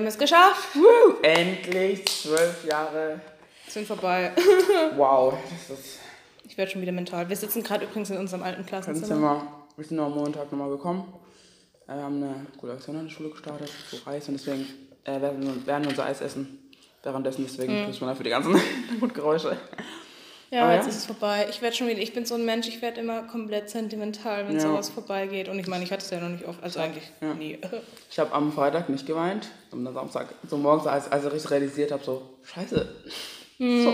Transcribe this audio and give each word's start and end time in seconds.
haben 0.00 0.06
es 0.06 0.18
geschafft. 0.18 0.74
Woo, 0.74 1.20
endlich 1.22 2.06
zwölf 2.06 2.64
Jahre. 2.64 3.20
Sind 3.68 3.86
vorbei. 3.86 4.32
Wow, 4.96 5.34
das 5.68 5.78
ist. 5.78 5.98
Ich 6.44 6.56
werde 6.56 6.70
schon 6.70 6.80
wieder 6.80 6.92
mental. 6.92 7.28
Wir 7.28 7.36
sitzen 7.36 7.62
gerade 7.62 7.84
übrigens 7.84 8.08
in 8.08 8.16
unserem 8.16 8.42
alten 8.42 8.64
Klassenzimmer. 8.64 9.46
Wir 9.76 9.84
sind 9.84 9.98
noch 9.98 10.06
am 10.06 10.14
Montag 10.14 10.50
nochmal 10.50 10.70
gekommen. 10.70 11.12
Äh, 11.86 11.96
Wir 11.96 12.02
haben 12.02 12.16
eine 12.16 12.46
coole 12.58 12.72
Aktion 12.72 12.96
an 12.96 13.04
der 13.04 13.10
Schule 13.10 13.28
gestartet, 13.28 13.70
so 13.90 13.98
Reis 14.06 14.26
und 14.28 14.34
deswegen 14.34 14.66
äh, 15.04 15.20
werden, 15.20 15.42
wir, 15.42 15.66
werden 15.66 15.84
wir 15.84 15.90
unser 15.90 16.06
Eis 16.06 16.22
essen. 16.22 16.70
Währenddessen, 17.02 17.44
deswegen 17.46 17.72
mhm. 17.74 17.94
man 18.00 18.08
dafür 18.08 18.24
die 18.24 18.30
ganzen 18.30 18.58
Mundgeräusche. 19.00 19.56
Ja, 20.50 20.64
Aber 20.64 20.74
jetzt 20.74 20.84
ja. 20.86 20.90
ist 20.90 20.96
es 20.98 21.06
vorbei. 21.06 21.46
Ich 21.48 21.62
werde 21.62 21.76
schon 21.76 21.86
wieder, 21.86 22.00
ich 22.00 22.12
bin 22.12 22.26
so 22.26 22.34
ein 22.34 22.44
Mensch, 22.44 22.66
ich 22.66 22.82
werde 22.82 23.00
immer 23.00 23.22
komplett 23.22 23.70
sentimental, 23.70 24.48
wenn 24.48 24.56
Ja. 24.56 24.60
sowas 24.62 24.88
vorbeigeht. 24.90 25.48
Und 25.48 25.60
ich 25.60 25.68
meine, 25.68 25.84
ich 25.84 25.92
hatte 25.92 26.02
es 26.04 26.10
ja 26.10 26.18
noch 26.18 26.28
nicht 26.28 26.44
oft, 26.44 26.60
also 26.62 26.80
eigentlich 26.80 27.04
Ja. 27.20 27.34
nie. 27.34 27.58
Ich 28.10 28.18
habe 28.18 28.32
am 28.32 28.52
Freitag 28.52 28.88
nicht 28.88 29.06
geweint, 29.06 29.48
sondern 29.70 29.96
am 29.96 30.08
Samstag, 30.10 30.34
so 30.48 30.56
morgens, 30.56 30.86
als, 30.88 31.10
als 31.12 31.32
ich 31.32 31.50
realisiert 31.50 31.92
habe, 31.92 32.02
so, 32.02 32.22
scheiße. 32.42 32.88
So. 33.58 33.92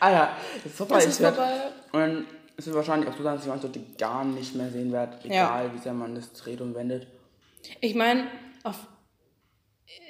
Ah 0.00 0.10
ja, 0.12 0.36
das 0.62 0.66
ist 0.72 0.76
vorbei. 0.76 0.98
Es 0.98 1.06
ist 1.06 1.20
vorbei. 1.20 1.52
Und 1.92 2.26
es 2.56 2.66
wird 2.66 2.76
wahrscheinlich 2.76 3.08
auch 3.08 3.16
so 3.16 3.22
sein, 3.24 3.34
dass 3.34 3.42
ich 3.44 3.48
manche 3.48 3.66
Leute 3.66 3.80
gar 3.98 4.24
nicht 4.24 4.54
mehr 4.54 4.70
sehen 4.70 4.92
werde, 4.92 5.16
egal 5.24 5.72
wie 5.74 5.78
sehr 5.78 5.94
man 5.94 6.14
das 6.14 6.32
dreht 6.32 6.60
und 6.60 6.74
wendet. 6.76 7.06
Ich 7.80 7.94
meine, 7.94 8.28
auf 8.62 8.76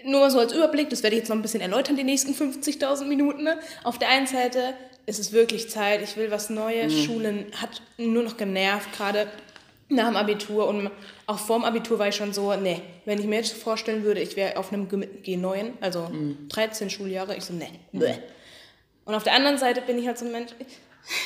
nur 0.04 0.20
mal 0.20 0.30
so 0.30 0.38
als 0.38 0.52
Überblick, 0.52 0.90
das 0.90 1.02
werde 1.02 1.16
ich 1.16 1.20
jetzt 1.20 1.28
noch 1.28 1.36
ein 1.36 1.42
bisschen 1.42 1.60
erläutern, 1.60 1.96
die 1.96 2.04
nächsten 2.04 2.32
50.000 2.32 3.04
Minuten. 3.06 3.42
Ne? 3.44 3.58
Auf 3.84 3.98
der 3.98 4.08
einen 4.08 4.26
Seite 4.26 4.74
ist 5.06 5.18
es 5.20 5.32
wirklich 5.32 5.70
Zeit, 5.70 6.02
ich 6.02 6.16
will 6.16 6.30
was 6.30 6.50
Neues. 6.50 6.92
Schulen 6.92 7.46
hat 7.60 7.80
nur 7.96 8.22
noch 8.24 8.36
genervt, 8.36 8.92
gerade 8.96 9.28
nach 9.88 10.06
dem 10.08 10.16
Abitur. 10.16 10.66
Und 10.66 10.90
auch 11.26 11.38
vorm 11.38 11.64
Abitur 11.64 11.98
war 11.98 12.08
ich 12.08 12.16
schon 12.16 12.32
so, 12.32 12.52
nee, 12.56 12.82
wenn 13.04 13.18
ich 13.20 13.26
mir 13.26 13.36
jetzt 13.36 13.52
vorstellen 13.52 14.02
würde, 14.02 14.20
ich 14.20 14.34
wäre 14.36 14.56
auf 14.56 14.72
einem 14.72 14.88
G- 14.88 15.36
G9, 15.36 15.72
also 15.80 16.10
13 16.48 16.90
Schuljahre, 16.90 17.36
ich 17.36 17.44
so, 17.44 17.52
nee, 17.52 17.70
bleh. 17.92 18.14
Und 19.04 19.14
auf 19.14 19.22
der 19.22 19.34
anderen 19.34 19.58
Seite 19.58 19.80
bin 19.82 19.96
ich 19.98 20.06
halt 20.08 20.18
so 20.18 20.24
ein 20.24 20.32
Mensch, 20.32 20.50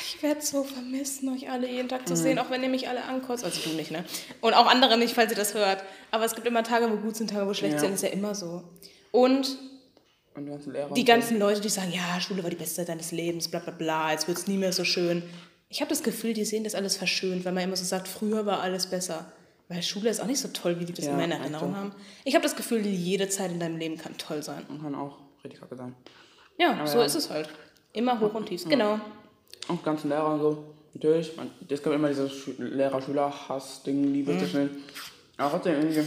ich 0.05 0.21
werde 0.21 0.41
so 0.41 0.63
vermissen, 0.63 1.33
euch 1.33 1.49
alle 1.49 1.67
jeden 1.67 1.89
Tag 1.89 2.07
zu 2.07 2.15
sehen, 2.15 2.37
auch 2.37 2.51
wenn 2.51 2.61
ihr 2.61 2.69
mich 2.69 2.87
alle 2.87 3.03
ankotzt. 3.05 3.43
Also 3.43 3.59
du 3.67 3.75
nicht, 3.75 3.89
ne? 3.89 4.05
Und 4.39 4.53
auch 4.53 4.67
andere 4.67 4.95
nicht, 4.99 5.15
falls 5.15 5.31
ihr 5.31 5.37
das 5.37 5.55
hört. 5.55 5.83
Aber 6.11 6.23
es 6.23 6.35
gibt 6.35 6.45
immer 6.45 6.61
Tage, 6.61 6.91
wo 6.91 6.97
gut 6.97 7.15
sind, 7.15 7.31
Tage, 7.31 7.47
wo 7.47 7.55
schlecht 7.55 7.73
Ja. 7.73 7.79
sind. 7.79 7.95
Ist 7.95 8.03
ja 8.03 8.09
immer 8.09 8.35
so. 8.35 8.63
Und 9.09 9.57
Und 10.35 10.45
die 10.45 10.51
ganzen 10.51 10.71
Lehrer. 10.73 10.87
die 10.93 11.01
und 11.01 11.07
so. 11.07 11.13
ganzen 11.13 11.39
Leute, 11.39 11.61
die 11.61 11.69
sagen, 11.69 11.91
ja, 11.91 12.19
Schule 12.21 12.41
war 12.43 12.49
die 12.49 12.55
beste 12.55 12.77
Zeit 12.77 12.89
deines 12.89 13.11
Lebens, 13.11 13.49
bla 13.49 13.59
bla 13.59 13.71
bla, 13.73 14.11
jetzt 14.11 14.27
wird 14.27 14.37
es 14.37 14.47
nie 14.47 14.57
mehr 14.57 14.71
so 14.71 14.83
schön. 14.83 15.23
Ich 15.69 15.81
habe 15.81 15.89
das 15.89 16.03
Gefühl, 16.03 16.33
die 16.33 16.45
sehen 16.45 16.63
das 16.63 16.75
alles 16.75 16.97
verschönt, 16.97 17.45
weil 17.45 17.53
man 17.53 17.63
immer 17.63 17.75
so 17.75 17.83
sagt, 17.85 18.07
früher 18.07 18.45
war 18.45 18.61
alles 18.61 18.87
besser. 18.87 19.31
Weil 19.69 19.81
Schule 19.83 20.09
ist 20.09 20.19
auch 20.21 20.25
nicht 20.27 20.39
so 20.39 20.49
toll, 20.49 20.79
wie 20.79 20.85
die 20.85 20.91
das 20.93 21.05
Ja, 21.05 21.13
in 21.17 21.31
echt 21.31 21.39
Erinnerung 21.41 21.75
haben. 21.77 21.91
Ich 22.25 22.33
habe 22.35 22.43
das 22.43 22.57
Gefühl, 22.57 22.85
jede 22.85 23.29
Zeit 23.29 23.51
in 23.51 23.59
deinem 23.61 23.77
Leben 23.77 23.97
kann 23.97 24.17
toll 24.17 24.43
sein. 24.43 24.63
Und 24.67 24.81
kann 24.81 24.93
auch 24.95 25.19
richtig 25.45 25.61
kacke 25.61 25.77
sein. 25.77 25.95
Ja, 26.57 26.85
so 26.85 26.99
ja. 26.99 27.05
ist 27.05 27.15
es 27.15 27.29
halt. 27.29 27.47
Immer 27.93 28.19
hoch 28.19 28.33
und 28.33 28.47
tief. 28.47 28.65
Genau. 28.67 28.99
Und 29.69 29.81
ganzen 29.83 30.09
Lehrer 30.09 30.33
und 30.33 30.39
so. 30.41 30.63
Natürlich, 30.93 31.37
man, 31.37 31.49
es 31.69 31.81
gibt 31.81 31.95
immer 31.95 32.09
dieses 32.09 32.31
Schü- 32.33 32.61
Lehrer-Schüler-Hass-Ding, 32.61 34.11
Liebe 34.13 34.37
zwischen. 34.37 34.69
Aber 35.37 35.51
trotzdem 35.51 35.75
irgendwie. 35.75 36.05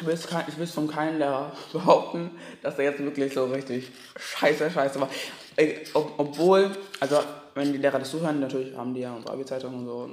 Ich 0.00 0.06
will, 0.06 0.18
kein, 0.28 0.44
ich 0.48 0.58
will 0.58 0.66
von 0.66 0.88
keinem 0.88 1.18
Lehrer 1.18 1.52
behaupten, 1.72 2.30
dass 2.62 2.78
er 2.78 2.84
jetzt 2.84 3.02
wirklich 3.02 3.32
so 3.32 3.46
richtig 3.46 3.90
scheiße, 4.16 4.70
scheiße 4.70 5.00
war. 5.00 5.08
Ob, 5.94 6.12
obwohl, 6.18 6.70
also 7.00 7.20
wenn 7.54 7.72
die 7.72 7.78
Lehrer 7.78 7.98
das 7.98 8.10
zuhören, 8.10 8.40
natürlich 8.40 8.76
haben 8.76 8.92
die 8.92 9.00
ja 9.00 9.14
unsere 9.14 9.32
Abi-Zeitung 9.32 9.74
und 9.74 9.86
so 9.86 10.10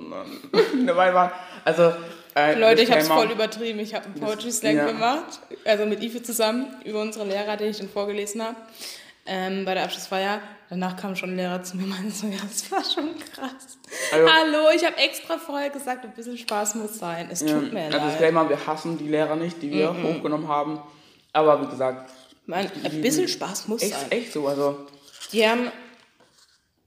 dabei 0.85 1.13
waren. 1.13 1.31
Also, 1.65 1.93
äh, 2.35 2.57
Leute, 2.57 2.83
ich 2.83 2.89
habe 2.89 3.01
es 3.01 3.09
voll 3.09 3.29
übertrieben. 3.29 3.79
Ich 3.79 3.93
habe 3.93 4.05
einen 4.05 4.15
Poetry 4.15 4.51
Slam 4.51 4.77
ja. 4.77 4.85
gemacht, 4.85 5.41
also 5.65 5.85
mit 5.85 6.01
Ife 6.01 6.23
zusammen, 6.23 6.67
über 6.85 7.01
unsere 7.01 7.25
Lehrer, 7.25 7.57
den 7.57 7.71
ich 7.71 7.77
dann 7.77 7.89
vorgelesen 7.89 8.41
habe, 8.41 8.55
ähm, 9.25 9.65
bei 9.65 9.73
der 9.73 9.83
Abschlussfeier. 9.83 10.39
Danach 10.73 10.95
kam 10.97 11.15
schon 11.15 11.29
ein 11.29 11.35
Lehrer 11.35 11.61
zu 11.61 11.77
mir 11.77 11.83
und 11.83 11.89
meinte 11.91 12.09
so, 12.09 12.25
ja, 12.25 12.39
das 12.41 12.71
war 12.71 12.83
schon 12.83 13.13
krass. 13.19 13.77
Also- 14.11 14.27
Hallo, 14.27 14.69
ich 14.75 14.83
habe 14.83 14.97
extra 14.97 15.37
vorher 15.37 15.69
gesagt, 15.69 16.03
ein 16.03 16.11
bisschen 16.13 16.35
Spaß 16.35 16.73
muss 16.75 16.97
sein. 16.97 17.27
Es 17.31 17.41
Ja, 17.41 17.59
tut 17.59 17.71
mir 17.71 17.83
also 17.85 17.97
leid. 17.99 18.07
Disclaimer, 18.09 18.49
wir 18.49 18.57
hassen 18.65 18.97
die 18.97 19.07
Lehrer 19.07 19.35
nicht, 19.35 19.61
die 19.61 19.69
wir 19.69 19.89
hochgenommen 19.93 20.47
haben. 20.47 20.79
Aber 21.31 21.61
wie 21.61 21.67
gesagt, 21.67 22.09
Man, 22.47 22.67
ein 22.83 23.01
bisschen 23.03 23.27
Spaß 23.27 23.67
muss 23.67 23.83
echt, 23.83 23.93
sein. 23.93 24.11
echt 24.11 24.33
so. 24.33 24.47
Also, 24.47 24.87
Die 25.31 25.47
haben, 25.47 25.71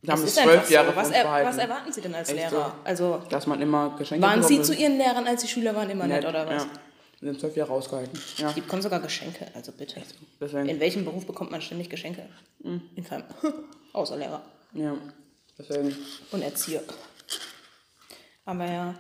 wir 0.03 0.13
haben 0.15 0.25
es 0.25 0.35
zwölf 0.35 0.69
Jahre 0.69 0.91
so. 0.91 0.97
Was, 0.97 1.11
er, 1.13 1.25
was 1.45 1.57
erwarten 1.59 1.93
Sie 1.93 2.01
denn 2.01 2.15
als 2.17 2.29
Echt 2.31 2.51
Lehrer? 2.51 2.73
Also, 2.83 3.23
Dass 3.29 3.47
man 3.47 3.63
immer 3.63 3.95
Geschenke 3.97 4.27
waren 4.27 4.43
Sie 4.43 4.63
zu 4.63 4.75
Ihren 4.75 4.99
Lehrern, 4.99 5.29
als 5.29 5.43
Sie 5.43 5.49
Schüler 5.49 5.77
waren, 5.77 5.91
immer 5.91 6.09
nett, 6.09 6.25
oder 6.25 6.45
was? 6.49 6.65
Ja, 6.65 6.71
wir 7.21 7.31
sind 7.31 7.41
zwölf 7.41 7.57
Jahre 7.57 7.73
ausgehalten. 7.73 8.19
Ja, 8.37 8.53
Die 8.53 8.61
bekommen 8.61 8.83
sogar 8.83 9.01
Geschenke, 9.01 9.47
also 9.55 9.73
bitte. 9.73 10.03
deswegen. 10.41 10.69
In 10.69 10.81
welchem 10.81 11.05
Beruf 11.05 11.27
bekommt 11.27 11.51
man 11.51 11.61
ständig 11.63 11.89
Geschenke? 11.91 12.29
In 12.61 13.05
keinem. 13.09 13.25
Außer 13.93 14.17
Lehrer 14.17 14.43
Ja, 14.75 14.95
deswegen. 15.59 15.97
und 16.33 16.43
Erzieher. 16.43 16.83
Aber 18.45 18.67
ja. 18.67 18.95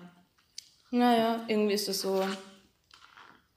Naja, 0.91 1.44
irgendwie 1.49 1.75
ist 1.75 1.88
es 1.88 2.00
so. 2.00 2.25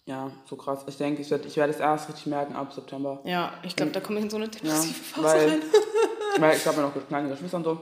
Ja, 0.06 0.32
so 0.50 0.56
krass. 0.56 0.80
Ich 0.88 0.98
denke, 0.98 1.22
ich 1.22 1.30
werde 1.30 1.48
ich 1.48 1.56
werd 1.56 1.70
es 1.70 1.80
erst 1.80 2.10
richtig 2.10 2.26
merken 2.26 2.56
ab 2.56 2.74
September. 2.74 3.22
Ja, 3.26 3.54
ich 3.64 3.76
glaube, 3.76 3.92
da 3.92 4.00
komme 4.00 4.18
ich 4.20 4.26
in 4.26 4.30
so 4.32 4.38
eine 4.38 4.46
Ja, 4.46 4.52
depressive 4.52 4.94
Phase 5.04 5.24
weil, 5.24 5.50
rein. 5.50 5.62
weil 6.40 6.58
ich 6.58 6.66
habe 6.66 6.78
ja 6.78 6.84
noch 6.84 7.08
kleine 7.08 7.30
Geschwister 7.30 7.58
und 7.58 7.64
so. 7.64 7.80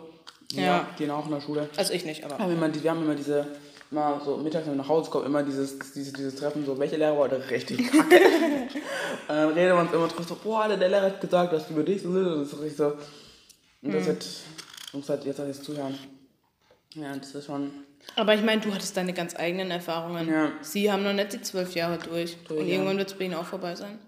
Die 0.52 0.62
Ja. 0.62 0.82
auch- 0.92 0.96
gehen 0.98 1.10
auch 1.12 1.26
in 1.26 1.32
der 1.32 1.42
Schule. 1.42 1.70
Also 1.78 1.94
ich 1.94 2.06
nicht, 2.06 2.20
Wir 2.22 2.26
aber. 2.32 2.40
haben 2.44 2.52
immer, 2.54 2.70
die, 2.70 2.84
wir 2.84 2.92
haben 2.92 3.02
immer 3.04 3.16
diese, 3.16 3.48
immer 3.92 4.22
so 4.24 4.38
mittags, 4.38 4.66
wenn 4.66 4.74
wir 4.74 4.84
nach 4.84 4.90
Hause 4.90 5.10
kommen, 5.10 5.26
immer 5.26 5.44
dieses, 5.44 5.78
dieses, 5.80 6.14
dieses 6.14 6.36
Treffen, 6.36 6.66
so, 6.66 6.78
welche 6.78 6.98
Lehrer 6.98 7.14
war 7.14 7.30
heute 7.30 7.50
richtig 7.50 7.78
kacke? 7.92 8.16
und 9.28 9.36
dann 9.36 9.50
reden 9.50 9.76
wir 9.76 9.82
uns 9.82 9.94
immer 9.94 10.08
drüber, 10.08 10.24
so, 10.24 10.36
boah, 10.36 10.64
Alter, 10.64 10.78
der 10.78 10.90
Lehrer 10.90 11.06
hat 11.06 11.22
gesagt, 11.22 11.54
dass 11.54 11.70
über 11.70 11.84
dich 11.84 12.02
so 12.02 12.12
sind. 12.12 12.26
Und 12.26 12.42
das 12.42 12.54
ist 12.54 12.60
richtig 12.60 12.78
so. 12.78 12.94
Und 13.82 13.94
das 13.94 14.06
wird, 14.06 14.26
muss 14.94 15.10
halt 15.10 15.26
jetzt 15.26 15.40
alles 15.40 15.62
zuhören. 15.62 15.98
Ja, 16.96 17.16
das 17.16 17.36
ist 17.36 17.46
schon, 17.46 17.72
Aber 18.16 18.34
ich 18.34 18.44
meine, 18.44 18.62
du 18.62 18.74
hattest 18.74 18.98
deine 18.98 19.14
ganz 19.14 19.36
eigenen 19.36 19.72
Erfahrungen. 19.72 20.28
Ja. 20.28 20.52
Sie 20.62 20.92
haben 20.92 21.04
noch 21.04 21.14
nicht 21.14 21.34
die 21.34 21.42
zwölf 21.42 21.76
Jahre 21.76 21.98
durch. 21.98 22.38
Durch, 22.48 22.60
und 22.60 22.68
ja. 22.68 22.74
irgendwann 22.74 22.98
wird 22.98 23.12
es 23.12 23.18
bei 23.18 23.26
ihnen 23.26 23.36
auch 23.36 23.46
vorbei 23.46 23.76
sein. 23.76 24.00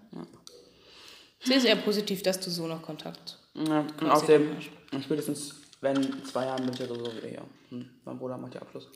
Sie 1.42 1.54
ist 1.54 1.64
eher 1.64 1.76
positiv, 1.76 2.22
dass 2.22 2.38
du 2.40 2.50
so 2.50 2.66
noch 2.66 2.82
Kontakt. 2.82 3.38
ja, 3.54 3.86
und 4.00 4.10
außerdem, 4.10 4.56
spätestens, 5.02 5.54
wenn 5.80 6.24
zwei 6.24 6.44
Jahren 6.44 6.64
bin 6.64 6.74
ich 6.74 6.80
ja 6.80 6.86
sowieso 6.86 7.16
wieder 7.16 7.28
hier. 7.28 7.42
Hm, 7.70 7.88
mein 8.04 8.18
Bruder 8.18 8.36
macht 8.36 8.54
ja 8.54 8.60
Abschluss. 8.60 8.88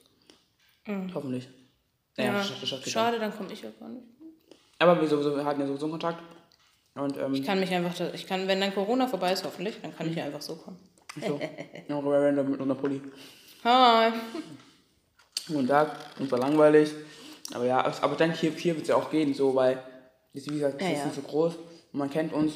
Hoffentlich. 1.15 1.49
Mhm. 2.17 2.25
Ja, 2.25 2.33
das 2.35 2.49
schafft- 2.49 2.63
das 2.63 2.69
schafft 2.69 2.87
er. 2.87 2.91
schade, 2.93 3.19
dann 3.19 3.37
komme 3.37 3.53
ich 3.53 3.63
ja 3.63 3.71
gar 3.81 3.89
nicht. 3.89 4.05
Aber 4.79 5.01
wir, 5.01 5.09
sowieso, 5.09 5.35
wir 5.37 5.45
hatten 5.45 5.61
ja 5.61 5.67
sowieso 5.67 5.87
einen 5.87 5.93
Kontakt. 5.93 6.23
Und, 6.95 7.17
ähm, 7.17 7.35
Ich 7.35 7.45
kann 7.45 7.59
mich 7.59 7.73
einfach, 7.73 7.99
ich 8.15 8.27
kann, 8.27 8.47
wenn 8.47 8.61
dann 8.61 8.73
Corona 8.75 9.07
vorbei 9.09 9.33
ist, 9.33 9.45
hoffentlich, 9.45 9.81
dann 9.81 9.91
Mhm. 9.93 9.97
kann 9.97 10.09
ich 10.11 10.17
ja 10.17 10.25
einfach 10.25 10.43
so 10.43 10.57
kommen. 10.57 10.79
so, 11.21 11.41
ja, 11.89 11.99
random 11.99 12.51
mit 12.51 12.61
einer 12.61 12.75
Pulli. 12.75 13.01
Hi. 13.65 14.13
Guten 15.47 15.67
Tag, 15.69 15.97
uns 16.19 16.31
war 16.31 16.39
langweilig. 16.39 16.91
Aber 17.53 17.65
ja, 17.67 17.85
aber 18.03 18.17
denke, 18.17 18.37
hier, 18.37 18.51
hier 18.53 18.75
wird 18.75 18.83
es 18.83 18.89
ja 18.89 18.97
auch 18.97 19.11
gehen, 19.11 19.33
so, 19.35 19.55
weil, 19.55 19.83
ist, 20.33 20.49
wie 20.51 20.55
gesagt, 20.55 20.77
es 20.77 20.83
Ja, 20.83 20.89
ist 20.93 20.99
ja. 20.99 21.05
nicht 21.07 21.15
so 21.17 21.23
groß 21.23 21.55
und 21.93 21.99
man 21.99 22.11
kennt 22.11 22.33
uns. 22.33 22.55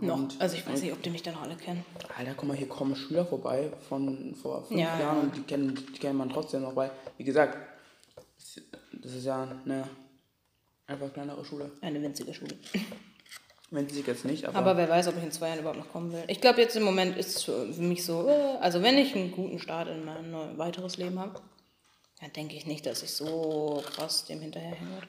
Noch. 0.00 0.16
Und- 0.16 0.40
Also 0.40 0.56
ich 0.56 0.66
weiß 0.66 0.82
nicht, 0.82 0.92
ob 0.92 1.02
die 1.02 1.10
mich 1.10 1.22
dann 1.22 1.34
alle 1.36 1.56
kennen. 1.56 1.84
Alter, 2.16 2.34
guck 2.36 2.48
mal, 2.48 2.56
hier 2.56 2.68
kommen 2.68 2.96
Schüler 2.96 3.24
vorbei 3.26 3.70
von 3.88 4.34
vor 4.34 4.64
fünf 4.64 4.80
Ja, 4.80 4.98
Jahren 4.98 5.16
ja. 5.16 5.22
und 5.22 5.36
die 5.36 5.42
kennen, 5.42 5.74
die 5.74 5.98
kennen 5.98 6.16
man 6.18 6.30
trotzdem 6.30 6.62
noch, 6.62 6.74
weil, 6.76 6.90
wie 7.16 7.24
gesagt, 7.24 7.56
das- 8.36 8.60
ist 9.14 9.24
ja 9.24 9.48
eine 9.64 9.88
einfach 10.86 11.12
kleinere 11.12 11.44
Schule. 11.44 11.70
Eine 11.80 12.00
winzige 12.02 12.34
Schule. 12.34 12.56
Sich 13.88 14.04
jetzt 14.04 14.24
nicht, 14.24 14.44
aber, 14.46 14.58
Aber 14.58 14.76
wer 14.76 14.88
weiß, 14.88 15.06
ob 15.08 15.16
ich 15.16 15.22
in 15.22 15.30
zwei 15.30 15.46
Jahren 15.48 15.60
überhaupt 15.60 15.78
noch 15.78 15.92
kommen 15.92 16.12
will. 16.12 16.24
Ich 16.26 16.40
glaube, 16.40 16.60
jetzt 16.60 16.74
im 16.74 16.82
Moment 16.82 17.16
ist 17.16 17.36
es 17.36 17.42
für 17.44 17.66
mich 17.78 18.04
so, 18.04 18.26
äh, 18.28 18.56
also 18.60 18.82
wenn 18.82 18.98
ich 18.98 19.14
einen 19.14 19.30
guten 19.30 19.60
Start 19.60 19.86
in 19.88 20.04
mein 20.04 20.28
neu- 20.32 20.58
weiteres 20.58 20.96
Leben 20.96 21.20
habe, 21.20 21.40
dann 22.20 22.32
denke 22.32 22.56
ich 22.56 22.66
nicht, 22.66 22.84
dass 22.84 23.04
ich 23.04 23.12
so 23.12 23.80
krass 23.94 24.24
dem 24.24 24.40
hinterherhängen 24.40 24.90
werde. 24.92 25.06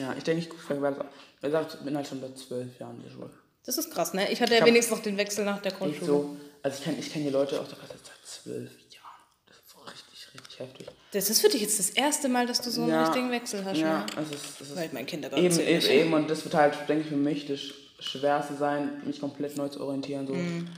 ja, 0.00 0.14
ich 0.16 0.24
denke, 0.24 0.46
ich 0.46 0.48
ich 0.48 1.80
bin 1.84 1.96
halt 1.96 2.06
schon 2.06 2.20
seit 2.22 2.38
zwölf 2.38 2.78
Jahren 2.80 2.96
in 2.96 3.02
der 3.02 3.10
Schule. 3.10 3.30
Das 3.66 3.78
ist 3.78 3.90
krass, 3.92 4.12
ne? 4.14 4.30
Ich 4.30 4.40
hatte 4.40 4.54
ja 4.54 4.60
hab- 4.60 4.66
wenigstens 4.66 4.96
noch 4.96 5.02
den 5.02 5.16
Wechsel 5.16 5.44
nach 5.44 5.60
der 5.60 5.72
Grundschule. 5.72 6.06
so, 6.06 6.36
also 6.62 6.78
ich 6.78 6.84
kenne 6.84 6.96
ich 6.98 7.12
kenn 7.12 7.24
die 7.24 7.30
Leute 7.30 7.60
aus 7.60 7.68
der 7.68 7.78
Klasse 7.78 7.94
seit 8.02 8.26
zwölf 8.26 8.70
Jahren. 8.90 9.22
Das 9.46 9.56
ist 9.56 9.70
so 9.70 9.78
richtig, 9.80 10.34
richtig 10.34 10.58
heftig. 10.60 10.86
Das 11.12 11.30
ist 11.30 11.40
für 11.40 11.48
dich 11.48 11.62
jetzt 11.62 11.78
das 11.78 11.90
erste 11.90 12.28
Mal, 12.28 12.46
dass 12.46 12.60
du 12.60 12.70
so 12.70 12.82
einen 12.82 12.90
Ja. 12.90 13.04
richtigen 13.04 13.30
Wechsel 13.30 13.64
hast, 13.64 13.78
Ja, 13.78 14.00
ne? 14.00 14.06
es 14.20 14.30
ist, 14.34 14.60
es 14.60 14.68
ist 14.70 14.76
Weil 14.76 14.90
mein 14.92 15.06
Kindergarten 15.06 15.44
eben, 15.44 15.58
eben, 15.60 15.86
eben, 15.86 16.12
und 16.12 16.28
das 16.28 16.44
wird 16.44 16.54
halt, 16.54 16.74
denke 16.88 17.04
ich, 17.04 17.08
für 17.08 17.16
mich 17.16 17.46
das 17.46 17.60
Schwerste 18.00 18.54
sein, 18.54 19.00
mich 19.06 19.20
komplett 19.20 19.56
neu 19.56 19.68
zu 19.68 19.80
orientieren, 19.80 20.26
so 20.26 20.34
Mhm. 20.34 20.68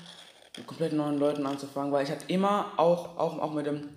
mit 0.57 0.67
komplett 0.67 0.93
neuen 0.93 1.19
Leuten 1.19 1.45
anzufangen, 1.47 1.91
weil 1.93 2.05
ich 2.05 2.11
hatte 2.11 2.25
immer, 2.29 2.73
auch, 2.77 3.17
auch, 3.19 3.39
auch 3.41 3.53
mit 3.53 3.67
dem, 3.67 3.89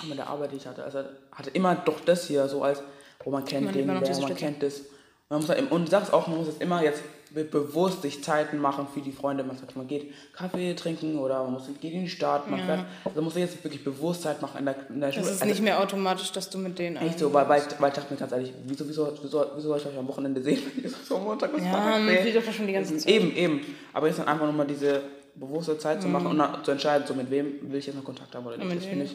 auch 0.00 0.06
mit 0.06 0.18
der 0.18 0.26
Arbeit, 0.26 0.50
die 0.52 0.56
ich 0.56 0.66
hatte, 0.66 0.82
also 0.82 1.04
hatte 1.30 1.50
immer 1.50 1.76
doch 1.76 2.00
das 2.00 2.26
hier 2.26 2.48
so 2.48 2.62
als, 2.64 2.80
wo 3.22 3.30
man 3.30 3.44
kennt 3.44 3.66
Man 3.66 3.74
den, 3.74 3.86
man 3.86 4.04
Stücke. 4.04 4.34
kennt 4.34 4.62
das. 4.62 4.80
Man 5.28 5.40
muss 5.40 5.48
halt, 5.48 5.58
im- 5.60 5.68
und 5.68 5.84
ich 5.84 5.90
sag's 5.90 6.10
auch, 6.10 6.26
man 6.26 6.38
muss 6.38 6.48
es 6.48 6.56
immer 6.58 6.82
jetzt 6.82 7.00
bewusst 7.42 8.02
sich 8.02 8.22
Zeiten 8.22 8.58
machen 8.60 8.86
für 8.94 9.00
die 9.00 9.10
Freunde. 9.10 9.42
Man 9.42 9.56
sagt, 9.58 9.74
man 9.74 9.88
geht 9.88 10.12
Kaffee 10.32 10.74
trinken 10.74 11.18
oder 11.18 11.42
man 11.42 11.54
muss, 11.54 11.66
geht 11.80 11.92
in 11.92 12.02
die 12.02 12.08
Stadt. 12.08 12.48
Man 12.48 12.60
Ja. 12.60 12.66
fährt, 12.66 12.80
also 13.04 13.16
man 13.16 13.24
muss 13.24 13.34
sich 13.34 13.42
jetzt 13.42 13.64
wirklich 13.64 13.82
bewusst 13.82 14.22
Zeit 14.22 14.40
machen 14.40 14.58
in 14.60 14.64
der, 14.66 14.76
in 14.88 15.00
der 15.00 15.08
Das 15.08 15.16
Schule. 15.16 15.26
ist 15.26 15.42
Also 15.42 15.46
nicht 15.52 15.62
mehr 15.62 15.80
automatisch, 15.80 16.30
dass 16.30 16.48
du 16.48 16.58
mit 16.58 16.78
denen 16.78 16.96
Echt 16.98 17.18
so, 17.18 17.32
weil, 17.32 17.48
weil, 17.48 17.62
weil 17.80 17.88
ich 17.88 17.94
dachte 17.96 18.12
mir 18.14 18.20
ganz 18.20 18.30
ehrlich, 18.30 18.52
wieso, 18.66 18.88
wieso, 18.88 19.12
wieso, 19.20 19.46
wieso 19.56 19.68
soll 19.68 19.78
ich 19.78 19.86
euch 19.86 19.98
am 19.98 20.06
Wochenende 20.06 20.40
sehen, 20.40 20.62
wenn 20.76 20.84
ihr 20.84 20.90
so 20.90 21.16
am 21.16 21.24
Montag 21.24 21.52
bis 21.52 21.64
Ja, 21.64 21.98
seht? 22.06 22.22
sieht 22.22 22.36
doch 22.36 22.52
schon 22.52 22.66
die 22.68 22.72
ganze 22.72 22.96
Zeit. 22.96 23.12
Eben, 23.12 23.34
eben. 23.34 23.60
Aber 23.92 24.06
jetzt 24.06 24.20
dann 24.20 24.28
einfach 24.28 24.46
nochmal 24.46 24.66
diese 24.68 25.02
bewusste 25.34 25.76
Zeit 25.78 26.00
zu 26.00 26.06
Mhm. 26.06 26.12
machen 26.12 26.26
und 26.28 26.38
dann 26.38 26.62
zu 26.64 26.70
entscheiden, 26.70 27.04
so 27.08 27.14
mit 27.14 27.28
wem 27.30 27.70
will 27.72 27.78
ich 27.80 27.86
jetzt 27.86 27.96
noch 27.96 28.04
Kontakt 28.04 28.32
haben 28.36 28.46
oder 28.46 28.56
nicht. 28.56 28.76
Das 28.76 28.84
finde 28.86 29.06
ich. 29.06 29.14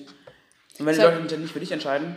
Und 0.80 0.86
wenn 0.86 0.96
die 0.96 1.02
Leute 1.02 1.38
nicht 1.38 1.54
für 1.54 1.60
dich 1.62 1.72
entscheiden, 1.72 2.16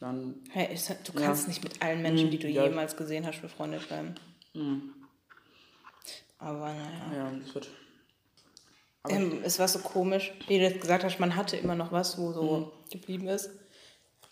dann. 0.00 0.34
Hey, 0.50 0.66
halt- 0.76 0.98
du 1.06 1.12
kannst 1.12 1.46
nicht 1.48 1.62
mit 1.62 1.80
allen 1.82 2.02
Menschen, 2.02 2.30
die 2.30 2.38
du 2.38 2.48
ja. 2.48 2.64
jemals 2.64 2.96
gesehen 2.96 3.26
hast, 3.26 3.40
befreundet 3.42 3.86
bleiben. 3.88 4.14
Aber 6.38 6.72
naja. 6.72 7.12
Ja, 7.14 7.32
das 7.44 7.54
wird. 7.54 7.68
Ähm, 9.08 9.40
es 9.42 9.58
war 9.58 9.68
so 9.68 9.78
komisch, 9.78 10.32
wie 10.48 10.58
du 10.58 10.64
jetzt 10.64 10.80
gesagt 10.80 11.04
hast, 11.04 11.18
man 11.18 11.34
hatte 11.36 11.56
immer 11.56 11.74
noch 11.74 11.92
was, 11.92 12.18
wo 12.18 12.32
so 12.32 12.72
Mhm. 12.86 12.90
geblieben 12.90 13.28
ist. 13.28 13.50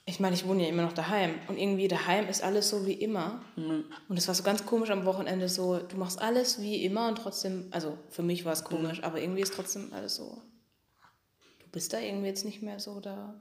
Ich 0.08 0.20
meine, 0.20 0.34
ich 0.36 0.46
wohne 0.46 0.62
ja 0.62 0.68
immer 0.68 0.82
noch 0.82 0.92
daheim. 0.92 1.34
Und 1.48 1.56
irgendwie 1.58 1.88
daheim 1.88 2.28
ist 2.28 2.42
alles 2.42 2.68
so 2.68 2.86
wie 2.86 2.92
immer. 2.92 3.42
Mhm. 3.56 3.84
Und 4.08 4.16
es 4.18 4.28
war 4.28 4.34
so 4.34 4.42
ganz 4.44 4.64
komisch 4.66 4.90
am 4.90 5.04
Wochenende 5.04 5.48
so, 5.48 5.78
du 5.78 5.96
machst 5.96 6.20
alles 6.20 6.60
wie 6.60 6.84
immer 6.84 7.08
und 7.08 7.16
trotzdem, 7.16 7.66
also 7.72 7.98
für 8.10 8.22
mich 8.22 8.44
war 8.44 8.52
es 8.52 8.62
Mhm. 8.62 8.66
komisch, 8.66 9.02
aber 9.02 9.20
irgendwie 9.20 9.40
ist 9.42 9.54
trotzdem 9.54 9.92
alles 9.92 10.16
so. 10.16 10.42
Du 11.58 11.66
bist 11.72 11.92
da 11.92 11.98
irgendwie 11.98 12.28
jetzt 12.28 12.44
nicht 12.44 12.62
mehr 12.62 12.78
so 12.78 13.00
der 13.00 13.34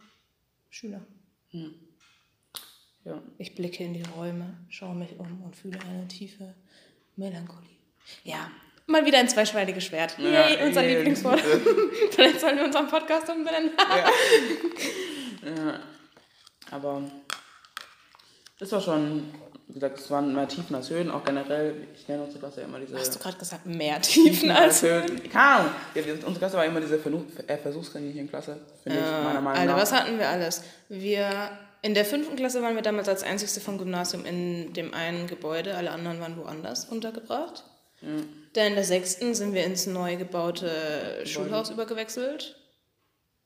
Schüler. 0.70 1.06
ja. 1.52 3.22
Ich 3.38 3.54
blicke 3.56 3.84
in 3.84 3.94
die 3.94 4.04
Räume, 4.18 4.58
schaue 4.70 4.96
mich 4.96 5.20
um 5.20 5.44
und 5.44 5.56
fühle 5.56 5.80
eine 5.82 6.08
tiefe 6.08 6.56
Melancholie. 7.16 7.75
Ja, 8.24 8.50
mal 8.88 9.06
wieder 9.06 9.20
ein 9.20 9.30
zweischneidiges 9.30 9.84
Schwert. 9.86 10.18
Ja, 10.18 10.50
Yay, 10.50 10.68
unser 10.68 10.84
yay. 10.84 10.96
Lieblingswort. 10.96 11.42
Vielleicht 12.12 12.40
sollen 12.40 12.58
wir 12.58 12.66
unseren 12.66 12.88
Podcast 12.88 13.30
umbenennen. 13.30 13.72
Aber 16.72 17.04
das 18.60 18.72
war 18.72 18.82
schon, 18.82 19.32
wie 19.68 19.74
gesagt, 19.74 20.00
es 20.00 20.10
waren 20.10 20.34
mehr 20.34 20.48
Tiefen 20.48 20.76
als 20.76 20.90
Höhen, 20.90 21.12
auch 21.12 21.24
generell. 21.24 21.88
Ich 21.94 22.08
nenne 22.08 22.24
unsere 22.24 22.40
Klasse 22.40 22.62
ja 22.62 22.68
immer 22.68 22.80
diese. 22.80 22.98
Hast 22.98 23.16
du 23.16 23.20
gerade 23.20 23.38
gesagt, 23.38 23.66
mehr 23.66 24.02
Tiefen 24.02 24.50
als... 24.52 24.82
Höhen. 24.82 25.30
Keine 25.30 25.46
Ahnung. 25.46 25.72
Ja, 25.94 26.02
unsere 26.14 26.36
Klasse 26.36 26.58
war 26.58 26.66
immer 26.66 26.80
diese 26.80 26.96
äh, 26.96 27.58
Versuchskaninchen-Klasse, 27.58 28.60
finde 28.84 29.00
ich, 29.00 29.06
meiner 29.06 29.42
Meinung 29.42 29.60
Alter, 29.60 29.74
nach. 29.74 29.82
was 29.82 29.92
hatten 29.92 30.18
wir 30.18 30.30
alles? 30.30 30.64
Wir... 30.90 31.50
In 31.82 31.94
der 31.94 32.04
fünften 32.04 32.36
Klasse 32.36 32.64
waren 32.64 32.74
wir 32.74 32.82
damals 32.82 33.08
als 33.08 33.22
einzigste 33.22 33.62
vom 33.62 33.78
Gymnasium 33.78 34.26
in 34.26 34.74
dem 34.74 34.96
einen 34.96 35.28
Gebäude, 35.28 35.76
alle 35.76 35.92
anderen 35.92 36.20
waren 36.20 36.36
woanders 36.36 36.86
untergebracht. 36.86 37.64
Dann 38.02 38.68
in 38.68 38.76
der 38.76 38.84
sechsten 38.84 39.34
sind 39.34 39.54
wir 39.54 39.64
ins 39.64 39.88
neu 39.88 40.16
gebaute 40.18 41.22
Schulhaus 41.26 41.70
übergewechselt. 41.70 42.56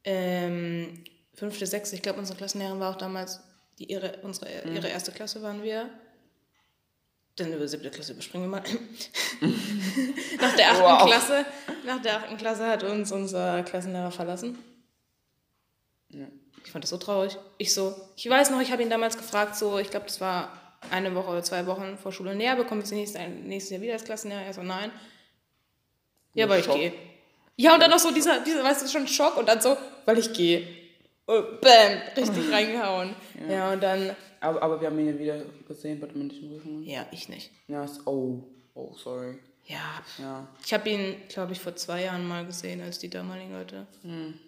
Ähm, 0.04 1.04
fünfte, 1.34 1.66
sechste, 1.66 1.96
ich 1.96 2.02
glaube, 2.02 2.20
unsere 2.20 2.38
Klassenlehrerin 2.38 2.80
war 2.80 2.92
auch 2.92 2.98
damals, 2.98 3.40
die 3.78 3.86
ihre, 3.86 4.18
unsere, 4.24 4.48
ihre 4.64 4.88
erste 4.88 5.12
Klasse 5.12 5.42
waren 5.42 5.64
wir. 5.64 5.90
Dann 7.36 7.54
über 7.54 7.68
siebte 7.68 7.90
Klasse 7.90 8.12
überspringen 8.14 8.46
wir 8.46 8.60
mal. 8.60 8.64
nach 10.42 10.56
der 10.56 10.72
achten 10.72 10.84
Wow. 10.84 11.06
Klasse, 11.06 11.46
nach 11.86 12.02
der 12.02 12.18
achten 12.18 12.38
Klasse 12.38 12.68
hat 12.68 12.84
uns 12.84 13.12
unser 13.12 13.64
Klassenlehrer 13.64 14.12
verlassen. 14.12 14.58
Ich 16.66 16.72
fand 16.72 16.84
das 16.84 16.90
so 16.90 16.98
traurig. 16.98 17.38
Ich 17.58 17.74
so, 17.74 17.96
ich 18.18 18.30
weiß 18.30 18.50
noch, 18.50 18.60
ich 18.60 18.72
habe 18.72 18.84
ihn 18.84 18.90
damals 18.90 19.18
gefragt, 19.18 19.56
so, 19.56 19.80
ich 19.80 19.90
glaube, 19.90 20.08
das 20.08 20.20
war 20.20 20.69
eine 20.92 21.14
Woche 21.16 21.30
oder 21.30 21.44
zwei 21.44 21.66
Wochen 21.68 21.98
vor 21.98 22.12
Schule 22.12 22.36
näher, 22.36 22.56
bekommen 22.56 22.82
es 22.82 22.92
nächstes, 22.92 23.22
nächstes 23.44 23.72
Jahr 23.72 23.82
wieder 23.82 23.94
als 23.94 24.04
Klassenlehrer? 24.04 24.42
Er 24.44 24.54
so, 24.54 24.64
nein. 24.64 24.92
Ja, 26.34 26.48
weil 26.50 26.62
ich 26.62 26.70
gehe. 26.70 26.94
Ja, 27.56 27.74
und 27.74 27.82
dann 27.82 27.92
noch 27.92 28.00
so 28.00 28.12
dieser, 28.12 28.40
dieser, 28.44 28.64
weißt 28.64 28.84
du, 28.84 28.88
schon 28.88 29.08
Schock 29.08 29.38
und 29.38 29.48
dann 29.50 29.60
so, 29.62 29.76
weil 30.06 30.18
ich 30.18 30.32
gehe. 30.34 30.66
Bam, 31.26 32.02
richtig 32.18 32.52
reingehauen. 32.52 33.14
Ja. 33.50 33.74
und 33.74 33.84
dann, 33.84 34.16
Aber, 34.40 34.62
aber 34.64 34.82
wir 34.82 34.88
haben 34.88 34.98
ihn 35.00 35.08
ja 35.14 35.20
wieder 35.20 35.42
gesehen 35.68 36.00
bei 36.00 36.08
dem 36.08 36.18
mündlichen 36.20 36.50
Prüfungen. 36.50 36.84
ja, 36.84 37.06
ich 37.12 37.30
nicht. 37.30 37.52
Ja, 37.68 37.84
ist, 37.84 38.08
oh, 38.08 38.44
oh, 38.74 38.94
sorry. 38.96 39.38
Ja, 39.66 40.02
Ja. 40.18 40.48
ich 40.66 40.74
habe 40.74 40.90
ihn, 40.90 41.16
glaube 41.28 41.52
ich, 41.52 41.60
vor 41.60 41.76
zwei 41.76 42.04
Jahren 42.06 42.28
mal 42.28 42.46
gesehen 42.46 42.82
als 42.82 42.98
die 42.98 43.10
damaligen 43.10 43.52
Leute. 43.54 43.86
Hm. 44.02 44.40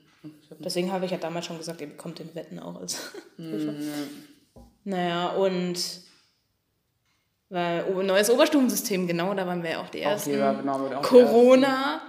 Deswegen 0.59 0.91
habe 0.91 1.05
ich 1.05 1.11
ja 1.11 1.17
damals 1.17 1.45
schon 1.45 1.57
gesagt, 1.59 1.81
ihr 1.81 1.87
bekommt 1.87 2.17
den 2.19 2.33
Wetten 2.33 2.57
auch 2.59 2.79
als 2.79 3.11
Prüfer. 3.35 3.73
Naja, 4.83 5.29
und 5.29 5.77
weil 7.51 7.83
neues 8.05 8.29
Oberstufensystem, 8.31 9.07
genau, 9.07 9.33
da 9.33 9.45
waren 9.45 9.61
wir 9.61 9.71
ja 9.71 9.81
auch 9.81 9.89
die 9.89 10.05
Auch 10.05 10.11
ersten. 10.11 10.31
die 10.31 10.39
war 10.39 10.55
genau 10.55 10.77
mit 10.79 10.93
auch 10.95 11.01
Corona. 11.01 12.01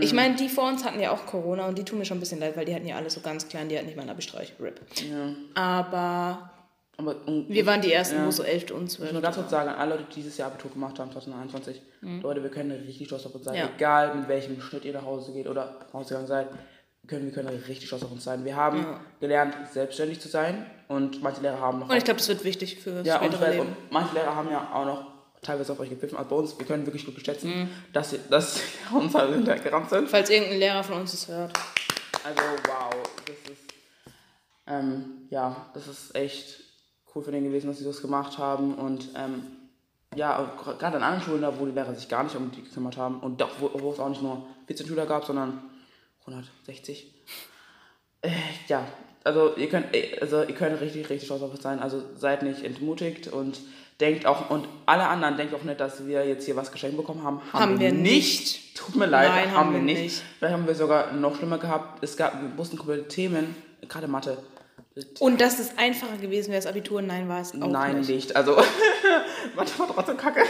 Ich 0.00 0.12
meine, 0.12 0.34
die 0.36 0.48
vor 0.48 0.68
uns 0.68 0.84
hatten 0.84 0.98
ja 1.00 1.10
auch 1.12 1.26
Corona 1.26 1.66
und 1.68 1.76
die 1.78 1.84
tun 1.84 1.98
mir 1.98 2.04
schon 2.04 2.16
ein 2.16 2.20
bisschen 2.20 2.40
leid, 2.40 2.56
weil 2.56 2.64
die 2.64 2.74
hatten 2.74 2.86
ja 2.86 2.96
alle 2.96 3.10
so 3.10 3.20
ganz 3.20 3.46
klein, 3.48 3.68
die 3.68 3.76
hatten 3.76 3.86
nicht 3.86 3.96
mal 3.96 4.02
einen 4.02 4.10
Abistreich. 4.10 4.54
RIP. 4.60 4.80
Ja. 5.08 5.34
Aber 5.54 6.50
Aber 6.98 7.14
und, 7.26 7.46
wir 7.50 7.66
waren 7.66 7.82
die 7.82 7.92
ersten, 7.92 8.16
Ja. 8.16 8.26
wo 8.26 8.30
so 8.30 8.42
11 8.42 8.70
und 8.70 8.84
Ich 8.90 8.98
will 8.98 9.08
12. 9.08 9.12
nur 9.12 9.20
ganz 9.22 9.36
kurz 9.36 9.50
sagen, 9.50 9.68
alle 9.68 9.90
Leute, 9.96 10.04
die 10.10 10.14
dieses 10.14 10.38
Jahr 10.38 10.48
Abitur 10.48 10.70
gemacht 10.70 10.98
haben, 10.98 11.12
2021, 11.12 11.82
Leute, 12.22 12.42
wir 12.42 12.50
können 12.50 12.70
richtig 12.70 13.06
stolz 13.08 13.26
auf 13.26 13.34
uns 13.34 13.44
sein. 13.44 13.54
Mhm. 13.54 13.60
Ja. 13.60 13.68
Egal 13.76 14.14
mit 14.14 14.28
welchem 14.28 14.58
Schnitt 14.62 14.86
ihr 14.86 14.94
nach 14.94 15.04
Hause 15.04 15.32
geht 15.32 15.46
oder 15.46 15.76
nach 15.88 15.92
Hause 15.92 16.08
gegangen 16.10 16.26
seid, 16.26 16.46
können, 17.06 17.26
wir 17.26 17.32
können 17.32 17.48
richtig 17.48 17.86
stolz 17.88 18.02
auf 18.02 18.10
uns 18.12 18.24
sein. 18.24 18.44
Wir 18.44 18.56
haben 18.56 18.78
Ja. 18.78 19.00
gelernt, 19.20 19.54
selbstständig 19.72 20.20
zu 20.20 20.28
sein 20.28 20.66
und 20.88 21.22
manche 21.22 21.40
Lehrer 21.40 21.60
haben 21.60 21.78
noch. 21.80 21.88
Und 21.88 21.96
ich 21.96 22.04
glaube, 22.04 22.18
das 22.18 22.28
wird 22.28 22.44
wichtig 22.44 22.78
für 22.80 22.90
das 22.92 23.06
ja, 23.06 23.18
und, 23.20 23.26
spätere 23.32 23.50
Leben. 23.50 23.60
und 23.68 23.76
manche 23.90 24.14
Lehrer 24.14 24.34
haben 24.36 24.50
ja 24.50 24.70
auch 24.72 24.84
noch 24.86 25.06
teilweise 25.42 25.72
auf 25.72 25.80
euch 25.80 25.90
gepfiffen. 25.90 26.16
Also 26.18 26.30
bei 26.30 26.36
uns, 26.36 26.58
wir 26.58 26.66
können 26.66 26.84
wirklich 26.86 27.04
gut 27.04 27.14
schätzen, 27.24 27.48
Mhm. 27.62 27.68
dass, 27.92 28.12
ihr- 28.12 28.18
dass 28.30 28.60
uns 28.92 29.14
halt 29.14 29.34
hintergerannt 29.34 29.88
sind. 29.90 30.08
Falls 30.08 30.30
irgendein 30.30 30.58
Lehrer 30.58 30.82
von 30.82 31.00
uns 31.00 31.12
das 31.12 31.28
hört. 31.28 31.52
Also 32.24 32.40
wow, 32.66 32.94
das 33.26 33.52
ist 33.52 33.62
ähm, 34.66 35.26
ja, 35.30 35.66
das 35.74 35.86
ist 35.86 36.14
echt 36.16 36.60
cool 37.14 37.22
für 37.22 37.30
den 37.30 37.44
gewesen, 37.44 37.68
dass 37.68 37.78
sie 37.78 37.84
das 37.84 38.02
gemacht 38.02 38.36
haben 38.38 38.74
und 38.74 39.08
ähm, 39.16 39.42
ja, 40.16 40.50
gerade 40.78 40.96
an 40.96 41.02
anderen 41.02 41.22
Schulen, 41.22 41.42
da 41.42 41.58
wo 41.58 41.66
die 41.66 41.72
Lehrer 41.72 41.94
sich 41.94 42.08
gar 42.08 42.24
nicht 42.24 42.34
um 42.36 42.50
die 42.50 42.62
gekümmert 42.62 42.96
haben 42.96 43.20
und 43.20 43.40
doch, 43.40 43.50
wo, 43.60 43.70
wo 43.74 43.92
es 43.92 44.00
auch 44.00 44.08
nicht 44.08 44.22
nur 44.22 44.46
14 44.66 44.86
Schüler 44.86 45.06
gab, 45.06 45.24
sondern 45.24 45.62
160. 46.26 47.06
Äh, 48.22 48.30
ja, 48.68 48.86
also 49.24 49.56
ihr 49.56 49.68
könnt, 49.68 49.94
äh, 49.94 50.18
also 50.20 50.42
ihr 50.42 50.54
könnt 50.54 50.80
richtig, 50.80 51.08
richtig 51.08 51.26
stolz 51.26 51.42
auf 51.42 51.52
uns 51.52 51.62
sein. 51.62 51.80
Also 51.80 52.02
seid 52.16 52.42
nicht 52.42 52.62
entmutigt 52.64 53.28
und 53.28 53.60
denkt 54.00 54.26
auch, 54.26 54.50
und 54.50 54.68
alle 54.86 55.06
anderen 55.06 55.36
denkt 55.36 55.54
auch 55.54 55.62
nicht, 55.62 55.80
dass 55.80 56.06
wir 56.06 56.26
jetzt 56.26 56.44
hier 56.44 56.56
was 56.56 56.70
geschenkt 56.72 56.96
bekommen 56.96 57.22
haben. 57.22 57.40
Haben, 57.52 57.60
Haben 57.60 57.80
wir 57.80 57.92
nicht. 57.92 58.76
Tut 58.76 58.94
mir 58.96 59.06
leid, 59.06 59.28
Nein, 59.28 59.52
haben, 59.52 59.72
wir 59.72 59.80
nicht. 59.80 60.00
nicht. 60.00 60.22
Vielleicht 60.38 60.52
haben 60.54 60.66
wir 60.66 60.74
sogar 60.74 61.12
noch 61.12 61.36
schlimmer 61.36 61.58
gehabt. 61.58 62.02
Es 62.02 62.16
gab, 62.16 62.40
wir 62.40 62.48
mussten 62.50 62.76
komplette 62.76 63.08
Themen, 63.08 63.54
gerade 63.88 64.06
Mathe. 64.06 64.38
Und 65.18 65.40
dass 65.40 65.58
es 65.58 65.76
einfacher 65.76 66.16
gewesen 66.16 66.48
wäre, 66.50 66.58
das 66.62 66.66
Abitur, 66.66 67.02
nein, 67.02 67.28
war 67.28 67.40
es 67.42 67.52
auch 67.60 67.68
Nein, 67.68 67.98
nicht. 67.98 68.08
nicht. 68.08 68.36
Also, 68.36 68.56
Mathe 69.56 69.78
war 69.78 69.88
trotzdem 69.94 70.16
kacke. 70.16 70.40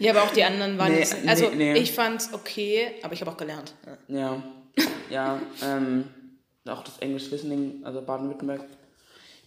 Ja, 0.00 0.12
aber 0.12 0.22
auch 0.24 0.32
die 0.32 0.44
anderen 0.44 0.78
waren 0.78 0.92
Nee, 0.92 1.00
nicht. 1.00 1.14
Also 1.26 1.48
nee, 1.50 1.72
nee. 1.72 1.78
ich 1.78 1.92
fand's 1.92 2.30
okay, 2.32 2.92
aber 3.02 3.14
ich 3.14 3.20
habe 3.20 3.30
auch 3.30 3.36
gelernt. 3.36 3.74
Ja, 4.08 4.42
ja, 5.10 5.40
ähm, 5.64 6.04
auch 6.68 6.82
das 6.82 6.98
Englisch-Listening, 6.98 7.82
also 7.84 8.02
Baden-Württemberg. 8.02 8.62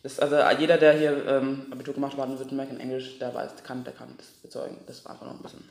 Also 0.04 0.36
jeder, 0.60 0.78
der 0.78 0.94
hier 0.94 1.26
ähm, 1.28 1.66
Abitur 1.72 1.96
gemacht 1.96 2.12
hat, 2.12 2.20
Baden-Württemberg 2.20 2.70
in 2.70 2.80
Englisch, 2.80 3.18
der 3.18 3.34
weiß, 3.34 3.52
kann, 3.64 3.84
der 3.84 3.94
kann 3.94 4.14
das 4.18 4.28
bezeugen. 4.28 4.78
Das 4.86 5.04
war 5.04 5.14
einfach 5.14 5.26
noch 5.26 5.34
ein 5.34 5.42
bisschen. 5.42 5.68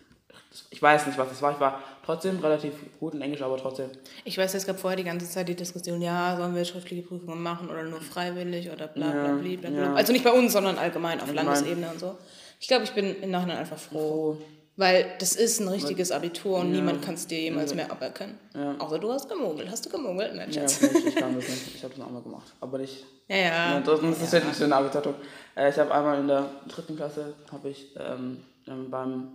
Ich 0.71 0.83
weiß 0.83 1.07
nicht, 1.07 1.19
was 1.19 1.29
das 1.29 1.41
war. 1.43 1.53
Ich 1.53 1.61
war 1.61 1.83
trotzdem 2.05 2.39
relativ 2.41 2.73
gut 2.99 3.15
in 3.15 3.23
Englisch, 3.23 3.43
aber 3.43 3.57
trotzdem. 3.57 3.91
Ich 4.25 4.37
weiß, 4.37 4.55
es 4.55 4.67
gab 4.67 4.79
vorher 4.79 4.97
die 4.97 5.05
ganze 5.05 5.29
Zeit 5.29 5.49
die 5.49 5.55
Diskussion, 5.55 6.03
ja, 6.03 6.37
sollen 6.37 6.55
wir 6.55 6.65
schriftliche 6.65 7.03
Prüfungen 7.03 7.43
machen 7.43 7.71
oder 7.71 7.85
nur 7.85 8.01
freiwillig 8.01 8.71
oder 8.71 8.89
bla 8.89 9.11
bla 9.11 9.23
bla 9.35 9.35
bla. 9.35 9.57
bla. 9.57 9.71
ja. 9.71 9.95
Also 9.95 10.13
nicht 10.13 10.25
bei 10.25 10.33
uns, 10.33 10.53
sondern 10.53 10.79
allgemein 10.79 11.21
auf 11.21 11.29
Allgemein. 11.29 11.47
Landesebene 11.47 11.91
und 11.91 12.01
so. 12.01 12.19
Ich 12.61 12.69
glaube, 12.69 12.85
ich 12.85 12.93
bin 12.93 13.21
im 13.23 13.31
Nachhinein 13.31 13.59
einfach 13.59 13.79
froh. 13.79 14.39
Oh, 14.39 14.43
Weil 14.77 15.15
das 15.21 15.37
ist 15.37 15.61
ein 15.61 15.69
richtiges 15.69 16.11
Abitur 16.11 16.59
und 16.59 16.73
niemand 16.73 17.01
kann 17.03 17.15
es 17.15 17.29
dir 17.29 17.41
jemals 17.41 17.75
mehr 17.75 17.91
aberkennen. 17.93 18.39
Ja. 18.55 18.75
Außer 18.79 18.99
du 18.99 19.13
hast 19.13 19.29
gemogelt. 19.29 19.71
Hast 19.71 19.87
du 19.87 19.91
gemogelt? 19.91 20.35
Nein, 20.35 20.51
ja, 20.51 20.63
Schatz. 20.63 20.83
nicht, 20.83 21.07
ich 21.07 21.15
kann 21.15 21.35
das 21.37 21.49
nicht. 21.49 21.75
Ich 21.77 21.85
habe 21.85 21.95
das 21.95 22.05
auch 22.05 22.11
mal 22.11 22.23
gemacht. 22.23 22.53
Aber 22.61 22.79
nicht. 22.79 23.05
Ja, 23.29 23.37
ja. 23.37 23.75
Ja, 23.75 23.81
das, 23.81 24.01
das 24.01 24.23
ist 24.23 24.33
ja 24.33 24.41
nicht 24.41 24.63
eine 24.63 24.75
Abitur. 24.75 25.15
Äh, 25.57 25.71
ich 25.71 25.79
habe 25.79 25.95
einmal 25.95 26.19
in 26.19 26.27
der 26.27 26.51
dritten 26.69 26.97
Klasse 26.97 27.35
habe 27.53 27.69
ich 27.69 27.95
ähm, 27.97 28.39
ähm, 28.67 28.91
beim 28.91 29.29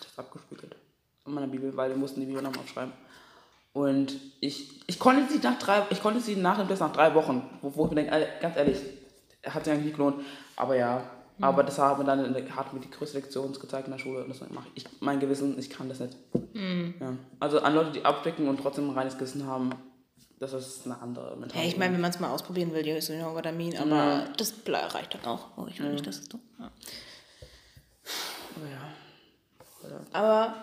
das 0.00 0.18
abgespiegelt 0.18 0.74
in 1.26 1.34
meiner 1.34 1.48
Bibel, 1.48 1.76
weil 1.76 1.90
wir 1.90 1.96
mussten 1.96 2.20
die 2.20 2.26
Bibel 2.26 2.42
nochmal 2.42 2.60
aufschreiben. 2.60 2.92
Und 3.74 4.14
ich, 4.40 4.80
ich 4.86 4.98
konnte 4.98 5.30
sie 5.30 5.38
nach 5.38 5.58
drei, 5.58 5.82
ich 5.90 6.02
konnte 6.02 6.20
sie 6.20 6.36
nach 6.36 6.58
dem 6.58 6.66
Test 6.66 6.80
nach 6.80 6.92
drei 6.92 7.14
Wochen, 7.14 7.48
wo, 7.60 7.76
wo 7.76 7.84
ich 7.84 7.90
mir 7.90 7.96
denke, 7.96 8.12
Alter, 8.12 8.28
ganz 8.40 8.56
ehrlich, 8.56 8.78
hat 9.44 9.64
sich 9.64 9.72
eigentlich 9.72 9.86
nicht 9.86 9.96
gelohnt. 9.96 10.24
Aber 10.56 10.74
ja, 10.76 11.02
aber 11.40 11.62
das 11.62 11.78
hat 11.78 11.98
mir 11.98 12.04
dann 12.04 12.34
hat 12.56 12.72
mir 12.72 12.80
die 12.80 12.90
größte 12.90 13.18
Lektion 13.18 13.52
gezeigt 13.52 13.86
in 13.86 13.92
der 13.92 13.98
Schule 13.98 14.22
und 14.24 14.28
das 14.28 14.40
mache 14.50 14.68
ich. 14.74 14.84
Mein 15.00 15.20
Gewissen, 15.20 15.58
ich 15.58 15.70
kann 15.70 15.88
das 15.88 16.00
nicht. 16.00 16.16
Ja. 16.54 17.14
Also 17.40 17.60
an 17.60 17.74
Leute, 17.74 17.92
die 17.92 18.04
abdecken 18.04 18.48
und 18.48 18.58
trotzdem 18.60 18.90
ein 18.90 18.94
reines 18.96 19.14
Gewissen 19.18 19.46
haben, 19.46 19.70
das 20.40 20.52
ist 20.52 20.86
eine 20.86 21.00
andere 21.00 21.30
Mentalität. 21.36 21.62
Ja, 21.62 21.68
ich 21.68 21.76
meine, 21.76 21.94
wenn 21.94 22.00
man 22.00 22.10
es 22.10 22.20
mal 22.20 22.30
ausprobieren 22.30 22.72
will, 22.72 22.84
noch 23.20 23.36
Vitamin, 23.36 23.76
aber 23.76 24.28
das 24.36 24.54
ble- 24.64 24.94
reicht 24.94 25.14
dann 25.14 25.24
auch. 25.24 25.56
Oh, 25.56 25.66
ich 25.68 25.80
will 25.80 25.92
nicht, 25.92 26.06
dass 26.06 26.18
es 26.18 26.28
du. 26.28 26.38
Ja. 26.58 26.70
Aber 28.56 28.66
ja. 28.70 30.00
Aber 30.12 30.54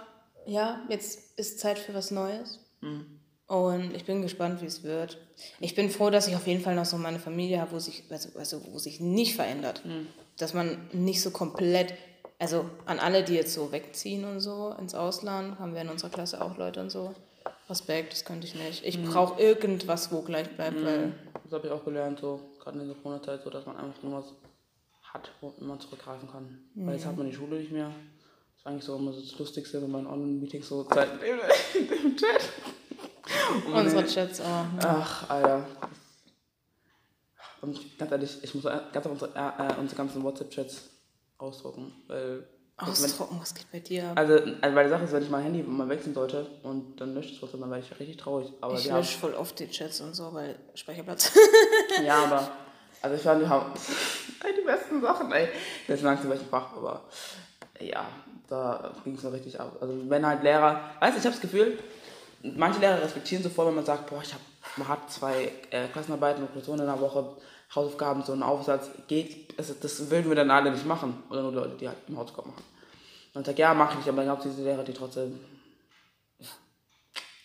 ja, 0.46 0.82
jetzt 0.89 1.38
ist 1.39 1.60
Zeit 1.60 1.79
für 1.79 1.94
was 1.94 2.12
Neues. 2.12 2.60
Und 3.48 3.96
ich 3.96 4.05
bin 4.05 4.22
gespannt, 4.22 4.62
wie 4.62 4.65
es 4.65 4.84
wird. 4.84 5.17
Ich 5.60 5.75
bin 5.75 5.89
froh, 5.89 6.10
dass 6.10 6.27
ich 6.27 6.36
auf 6.36 6.48
jeden 6.48 6.62
Fall 6.63 6.75
noch 6.75 6.86
so 6.86 6.98
meine 6.98 7.20
Familie 7.20 7.60
habe, 7.62 7.72
wo 7.74 7.79
sich, 7.79 8.03
also, 8.10 8.38
also 8.38 8.62
wo 8.72 8.77
sich 8.79 9.00
nicht 9.00 9.36
verändert. 9.36 9.82
Dass 10.38 10.54
man 10.54 10.89
nicht 10.92 11.22
so 11.22 11.32
komplett, 11.32 11.94
also 12.39 12.70
an 12.86 13.00
alle, 13.00 13.24
die 13.24 13.36
jetzt 13.36 13.54
so 13.54 13.72
wegziehen 13.72 14.25
und 14.25 14.39
so 14.39 14.75
ins 14.80 14.94
Ausland, 14.96 15.60
haben 15.60 15.74
wir 15.74 15.82
in 15.82 15.89
unserer 15.89 16.10
Klasse 16.10 16.42
auch 16.42 16.58
Leute 16.58 16.82
und 16.82 16.89
so. 16.89 17.13
Respekt, 17.70 18.13
das 18.13 18.25
könnte 18.25 18.46
ich 18.46 18.56
nicht. 18.56 18.86
Ich 18.86 19.04
brauche 19.04 19.42
irgendwas, 19.42 20.12
wo 20.12 20.22
gleich 20.22 20.50
bleibt, 20.56 20.84
weil 20.84 21.13
Das 21.44 21.54
habe 21.54 21.68
ich 21.68 21.74
auch 21.74 21.84
gelernt, 21.84 22.20
so 22.20 22.39
gerade 22.60 22.80
in 22.80 22.88
der 22.88 22.96
Corona-Zeit, 22.98 23.42
so 23.44 23.50
dass 23.50 23.65
man 23.65 23.77
einfach 23.77 24.04
irgendwas 24.04 24.34
hat, 25.13 25.32
wo 25.42 25.54
man 25.60 25.80
zurückgreifen 25.80 26.30
kann. 26.30 26.60
Weil 26.75 26.96
jetzt 26.96 27.06
hat 27.06 27.18
man 27.18 27.27
die 27.27 27.36
Schule 27.36 27.58
nicht 27.58 27.72
mehr. 27.72 27.86
Das 27.88 28.60
ist 28.60 28.68
eigentlich 28.68 28.84
so 28.84 28.96
immer 28.98 29.13
so 29.13 29.22
das 29.22 29.38
Lustigste, 29.39 29.82
wenn 29.82 29.89
man 29.92 30.01
in 30.01 30.08
Online-Meetings 30.08 30.68
so 30.68 30.84
Zeit 30.84 31.10
im 31.24 32.15
Chat. 32.18 32.50
Unsere 33.74 34.06
Chats 34.06 34.42
auch. 34.42 34.46
Ne? 34.74 34.80
Ach, 34.82 35.30
Alter. 35.30 35.68
Und 37.65 37.98
ganz 37.98 38.12
ehrlich, 38.12 38.38
ich 38.43 38.53
muss 38.53 38.63
ganz 38.63 39.05
unsere, 39.05 39.31
äh, 39.36 39.63
äh, 39.67 39.79
unsere 39.79 39.98
ganzen 39.98 40.24
WhatsApp-Chats 40.24 40.89
ausdrucken. 41.38 41.93
Weil, 42.07 42.48
wenn, 42.77 42.89
Ausdrucken, 42.89 43.38
was 43.39 43.55
geht 43.55 43.72
bei 43.72 43.79
dir 43.79 44.10
ab? 44.10 44.17
also, 44.17 44.34
also, 44.62 44.75
weil 44.75 44.84
die 44.84 44.89
Sache 44.89 45.05
ist, 45.05 45.13
wenn 45.13 45.24
ich 45.24 45.29
mein 45.29 45.43
Handy 45.43 45.63
mal 45.63 45.88
wechseln 45.88 46.13
sollte 46.13 46.45
und 46.63 47.00
dann 47.00 47.15
löscht 47.15 47.34
es 47.34 47.39
trotzdem, 47.39 47.62
dann 47.62 47.72
werde 47.72 47.84
ich 47.89 48.00
richtig 48.00 48.17
traurig. 48.17 48.51
Aber 48.62 48.75
Ich 48.75 48.89
lösche 48.89 49.17
voll 49.17 49.34
oft 49.34 49.57
die 49.60 49.69
Chats 49.69 50.01
und 50.01 50.13
so, 50.13 50.34
weil 50.34 50.60
Speicherplatz. 50.74 51.31
ja, 52.03 52.24
aber, 52.25 52.51
also 53.01 53.15
ich 53.15 53.22
fand, 53.22 53.41
die 53.41 53.48
haben 53.48 53.72
die 54.57 54.65
besten 54.65 55.01
Sachen, 55.01 55.31
ey. 55.31 55.48
Jetzt 55.88 56.03
langsam 56.03 56.29
welchen 56.29 56.48
Fach, 56.48 56.74
aber 56.75 57.05
ja, 57.79 58.05
da 58.48 58.93
ging 59.03 59.15
es 59.15 59.24
mir 59.24 59.31
richtig 59.31 59.60
ab. 59.60 59.77
Also, 59.79 59.93
wenn 60.10 60.25
halt 60.25 60.43
Lehrer, 60.43 60.91
weißt 61.00 61.15
du, 61.15 61.19
ich 61.19 61.25
habe 61.25 61.34
das 61.36 61.41
Gefühl, 61.41 61.79
manche 62.55 62.79
Lehrer 62.79 63.01
respektieren 63.01 63.43
sofort, 63.43 63.69
wenn 63.69 63.75
man 63.75 63.86
sagt, 63.86 64.10
boah, 64.10 64.22
ich 64.22 64.34
hab, 64.34 64.41
man 64.75 64.88
hat 64.88 65.12
zwei 65.12 65.51
äh, 65.72 65.88
Klassenarbeiten 65.88 66.43
und 66.43 66.51
Klausuren 66.51 66.79
in 66.81 66.86
der 66.86 67.00
Woche, 67.00 67.38
Hausaufgaben, 67.74 68.24
so 68.24 68.31
einen 68.34 68.43
Aufsatz, 68.43 68.89
geht, 69.07 69.57
also 69.57 69.74
das 69.79 70.10
würden 70.10 70.29
wir 70.29 70.36
dann 70.36 70.51
alle 70.51 70.72
nicht 70.72 70.86
machen. 70.86 71.24
Oder 71.29 71.41
nur 71.41 71.51
Leute, 71.53 71.75
die 71.77 71.88
halt 71.88 71.98
im 72.07 72.17
Hausaufgaben 72.17 72.51
machen. 72.51 72.63
Und 73.34 73.41
ich 73.41 73.48
sag, 73.48 73.60
ja, 73.60 73.74
mache 73.74 73.98
ich, 74.00 74.07
aber 74.07 74.17
dann 74.17 74.27
gab 74.27 74.39
es 74.39 74.45
diese 74.45 74.63
Lehrer, 74.63 74.84
die 74.84 74.93
trotzdem 74.93 75.39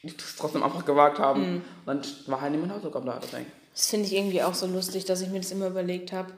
die 0.02 0.16
das 0.16 0.36
trotzdem 0.36 0.62
einfach 0.62 0.84
gewagt 0.84 1.18
haben. 1.18 1.56
Und 1.56 1.62
dann 1.86 2.02
war 2.26 2.40
halt 2.40 2.52
niemand 2.52 2.72
Hausaufgaben 2.72 3.06
da, 3.06 3.18
deswegen. 3.22 3.46
Das 3.74 3.88
finde 3.88 4.06
ich 4.06 4.14
irgendwie 4.14 4.42
auch 4.42 4.54
so 4.54 4.66
lustig, 4.66 5.04
dass 5.04 5.20
ich 5.20 5.28
mir 5.28 5.40
das 5.40 5.52
immer 5.52 5.66
überlegt 5.66 6.12
habe. 6.12 6.32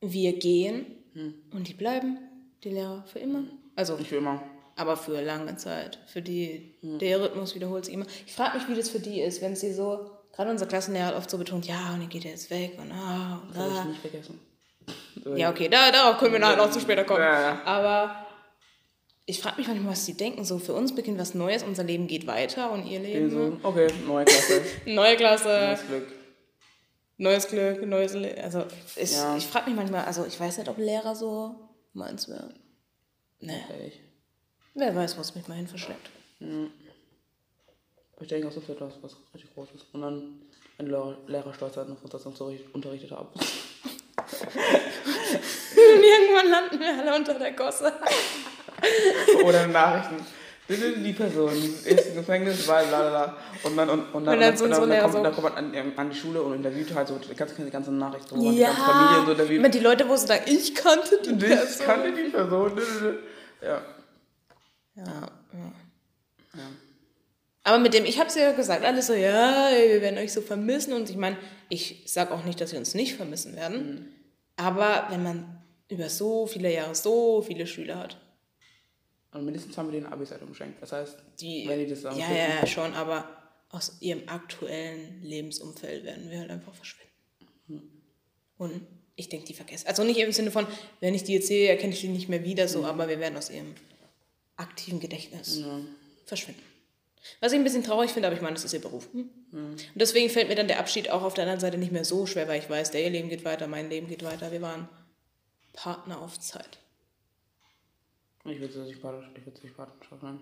Wir 0.00 0.38
gehen 0.38 0.86
und 1.52 1.68
die 1.68 1.74
bleiben, 1.74 2.18
die 2.64 2.70
Lehrer, 2.70 3.04
für 3.06 3.18
immer. 3.18 3.44
Also, 3.74 3.96
Nicht 3.96 4.08
für 4.08 4.16
immer. 4.16 4.42
aber 4.76 4.96
für 4.96 5.20
lange 5.20 5.56
Zeit. 5.56 5.98
Für 6.06 6.22
die, 6.22 6.74
der 6.82 7.20
Rhythmus 7.22 7.54
wiederholt 7.54 7.84
sich 7.84 7.94
immer. 7.94 8.06
Ich 8.26 8.34
frage 8.34 8.58
mich, 8.58 8.68
wie 8.68 8.74
das 8.74 8.88
für 8.88 9.00
die 9.00 9.20
ist, 9.20 9.42
wenn 9.42 9.56
sie 9.56 9.72
so, 9.72 10.10
gerade 10.36 10.50
unser 10.50 10.66
Klassenlehrer 10.66 11.06
hat 11.06 11.14
oft 11.16 11.30
so 11.30 11.38
betont, 11.38 11.66
ja, 11.66 11.92
und 11.94 12.00
dann 12.00 12.08
geht 12.08 12.24
er 12.24 12.32
jetzt 12.32 12.50
weg 12.50 12.78
und 12.78 12.92
ah, 12.92 13.40
und 13.42 13.56
Das 13.56 13.62
habe 13.62 13.78
ich 13.80 13.84
nicht 13.86 14.00
vergessen. 14.00 14.40
Ja, 15.34 15.50
okay, 15.50 15.68
da, 15.68 15.90
darauf 15.90 16.18
können 16.18 16.34
wir 16.34 16.38
nachher 16.38 16.58
noch 16.58 16.70
zu 16.70 16.78
später 16.78 17.02
kommen. 17.04 17.20
Ja. 17.22 17.60
Aber 17.64 18.26
ich 19.24 19.40
frage 19.40 19.56
mich 19.56 19.66
manchmal, 19.66 19.92
was 19.92 20.04
die 20.04 20.14
denken. 20.14 20.44
So, 20.44 20.58
für 20.58 20.74
uns 20.74 20.94
beginnt 20.94 21.18
was 21.18 21.34
Neues, 21.34 21.64
unser 21.64 21.82
Leben 21.82 22.06
geht 22.06 22.26
weiter 22.28 22.70
und 22.70 22.86
ihr 22.86 23.00
Leben. 23.00 23.30
So, 23.30 23.58
okay, 23.64 23.88
neue 24.06 24.24
Klasse. 24.24 24.62
Neue 24.86 25.16
Klasse. 25.16 25.48
Neues 25.48 25.86
Glück. 25.88 26.06
Neues 27.18 27.48
Glück, 27.48 27.86
neues 27.86 28.12
Le 28.12 28.44
Also 28.44 28.64
ich, 28.94 29.12
Ja. 29.12 29.36
ich 29.36 29.46
frage 29.46 29.70
mich 29.70 29.76
manchmal, 29.76 30.04
also 30.04 30.24
ich 30.26 30.38
weiß 30.38 30.58
nicht, 30.58 30.68
ob 30.68 30.76
Lehrer 30.78 31.16
so 31.16 31.56
meins 31.94 32.28
wären. 32.28 32.54
Ne, 33.40 33.58
Ehrlich. 33.70 34.00
wer 34.74 34.94
weiß, 34.94 35.16
wo 35.16 35.22
es 35.22 35.34
mich 35.34 35.48
mal 35.48 35.54
hin 35.54 35.66
verschleppt. 35.66 36.10
Ich 38.20 38.28
denke, 38.28 38.46
das 38.46 38.56
ist 38.56 38.68
etwas, 38.68 38.92
was 39.02 39.16
richtig 39.34 39.52
groß 39.54 39.68
ist. 39.74 39.86
Und 39.92 40.02
dann 40.02 40.40
ein 40.78 40.86
Lehrer, 40.86 41.16
Lehrer 41.26 41.52
stolz 41.54 41.74
sein 41.74 41.90
auf 41.92 42.02
uns, 42.02 42.10
dass 42.12 42.24
uns 42.26 42.38
so 42.38 42.52
unterrichtet 42.72 43.10
haben. 43.10 43.28
Und 43.34 43.42
irgendwann 45.76 46.50
landen 46.50 46.80
wir 46.80 46.98
alle 46.98 47.14
unter 47.16 47.34
der 47.34 47.52
Gosse. 47.52 47.92
Oder 49.44 49.64
in 49.64 49.72
Nachrichten. 49.72 50.24
Bitte 50.68 50.98
die 50.98 51.12
Person 51.12 51.52
ist 51.52 51.86
im 52.08 52.14
Gefängnis, 52.16 52.66
weil 52.66 52.90
la 52.90 53.00
la 53.02 53.10
la. 53.10 53.36
Und 53.62 53.76
dann, 53.76 53.88
und, 53.88 54.12
und 54.14 54.24
dann, 54.24 54.34
Und 54.34 54.40
dann 54.40 54.60
und 54.62 54.70
dann, 54.70 54.88
Lehrer 54.88 55.02
kommt, 55.02 55.14
so- 55.14 55.22
dann 55.22 55.32
kommt 55.34 55.54
man 55.54 55.74
an, 55.76 55.92
an 55.96 56.10
die 56.10 56.16
Schule 56.16 56.42
und 56.42 56.54
interviewt 56.54 56.92
halt 56.94 57.06
so 57.08 57.18
die 57.18 57.34
ganze, 57.36 57.54
die 57.62 57.70
ganze 57.70 57.92
Nachricht. 57.92 58.28
So, 58.28 58.36
die 58.36 58.58
ganze 58.58 58.80
Familie 58.82 59.36
so 59.46 59.52
immer 59.54 59.68
die 59.68 59.78
Leute, 59.78 60.08
wo 60.08 60.16
sie 60.16 60.26
sagen, 60.26 60.42
ich 60.46 60.74
kannte 60.74 61.20
die 61.24 61.30
Ich 61.30 61.38
Person. 61.38 61.86
kannte 61.86 62.12
die 62.12 62.30
Person. 62.30 62.72
Ja. 63.62 63.80
Ja, 64.96 65.04
ja. 65.04 66.62
Aber 67.66 67.80
mit 67.80 67.94
dem, 67.94 68.04
ich 68.04 68.20
habe 68.20 68.28
es 68.28 68.36
ja 68.36 68.52
gesagt, 68.52 68.84
alle 68.84 69.02
so, 69.02 69.12
ja, 69.12 69.70
wir 69.72 70.00
werden 70.00 70.18
euch 70.18 70.32
so 70.32 70.40
vermissen. 70.40 70.92
Und 70.92 71.10
ich 71.10 71.16
meine, 71.16 71.36
ich 71.68 72.04
sage 72.06 72.32
auch 72.32 72.44
nicht, 72.44 72.60
dass 72.60 72.70
wir 72.70 72.78
uns 72.78 72.94
nicht 72.94 73.14
vermissen 73.14 73.56
werden. 73.56 74.14
Aber 74.54 75.08
wenn 75.10 75.24
man 75.24 75.64
über 75.88 76.08
so 76.08 76.46
viele 76.46 76.72
Jahre 76.72 76.94
so 76.94 77.42
viele 77.42 77.66
Schüler 77.66 77.98
hat, 77.98 78.18
Und 79.32 79.44
mindestens 79.44 79.76
haben 79.76 79.90
wir 79.90 80.00
den 80.00 80.06
Abi-Zeitung 80.06 80.48
geschenkt. 80.50 80.80
Das 80.80 80.92
heißt, 80.92 81.18
die, 81.40 81.64
wenn 81.66 81.80
die 81.80 81.88
das 81.88 82.02
sagen, 82.02 82.16
ja, 82.18 82.30
ja, 82.32 82.60
ja, 82.60 82.66
schon, 82.68 82.94
aber 82.94 83.28
aus 83.70 83.96
ihrem 84.00 84.22
aktuellen 84.28 85.20
Lebensumfeld 85.24 86.04
werden 86.04 86.30
wir 86.30 86.38
halt 86.38 86.50
einfach 86.50 86.72
verschwinden. 86.72 87.90
Und 88.58 88.86
ich 89.16 89.28
denke, 89.28 89.44
die 89.44 89.54
vergessen. 89.54 89.88
Also 89.88 90.04
nicht 90.04 90.18
im 90.20 90.30
Sinne 90.30 90.52
von, 90.52 90.68
wenn 91.00 91.14
ich 91.14 91.24
die 91.24 91.34
jetzt 91.34 91.48
sehe, 91.48 91.68
erkenne 91.68 91.92
ich 91.92 92.00
die 92.00 92.08
nicht 92.08 92.28
mehr 92.28 92.44
wieder 92.44 92.68
so, 92.68 92.84
aber 92.84 93.08
wir 93.08 93.18
werden 93.18 93.36
aus 93.36 93.50
ihrem 93.50 93.74
aktiven 94.56 95.00
Gedächtnis 95.00 95.64
verschwinden. 96.26 96.62
Was 97.40 97.52
ich 97.52 97.58
ein 97.58 97.64
bisschen 97.64 97.84
traurig 97.84 98.10
finde, 98.12 98.28
aber 98.28 98.36
ich 98.36 98.42
meine, 98.42 98.54
das 98.54 98.64
ist 98.64 98.72
ihr 98.72 98.80
Beruf. 98.80 99.08
Hm? 99.12 99.30
Und 99.52 99.78
deswegen 99.94 100.30
fällt 100.30 100.48
mir 100.48 100.54
dann 100.54 100.68
der 100.68 100.78
Abschied 100.80 101.10
auch 101.10 101.22
auf 101.22 101.34
der 101.34 101.44
anderen 101.44 101.60
Seite 101.60 101.78
nicht 101.78 101.92
mehr 101.92 102.04
so 102.04 102.26
schwer, 102.26 102.48
weil 102.48 102.58
ich 102.60 102.68
weiß, 102.70 102.90
der 102.90 103.02
ihr 103.04 103.10
Leben 103.10 103.28
geht 103.28 103.44
weiter, 103.44 103.66
mein 103.66 103.88
Leben 103.90 104.08
geht 104.08 104.22
weiter. 104.24 104.52
Wir 104.52 104.62
waren 104.62 104.88
Partner 105.74 106.20
auf 106.20 106.38
Zeit. 106.40 106.78
Ich 108.44 108.60
würde 108.60 108.78
es 108.78 108.86
nicht 108.88 109.02
Partnerschaft 109.02 109.34
ich 109.62 110.22
nennen. 110.22 110.40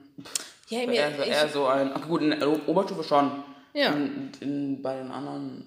Ja, 0.69 0.79
Eher, 0.81 0.87
mir, 1.11 1.17
so- 1.17 1.23
ich, 1.23 1.29
eher 1.31 1.49
so 1.49 1.67
ein, 1.67 1.91
ach 1.95 2.07
gut, 2.07 2.21
in 2.23 2.31
der 2.31 2.69
Oberstufe 2.69 3.03
schon. 3.05 3.43
Ja. 3.73 3.93
In, 3.93 4.31
in, 4.41 4.83
bei 4.83 4.97
den 4.97 5.11
anderen. 5.11 5.67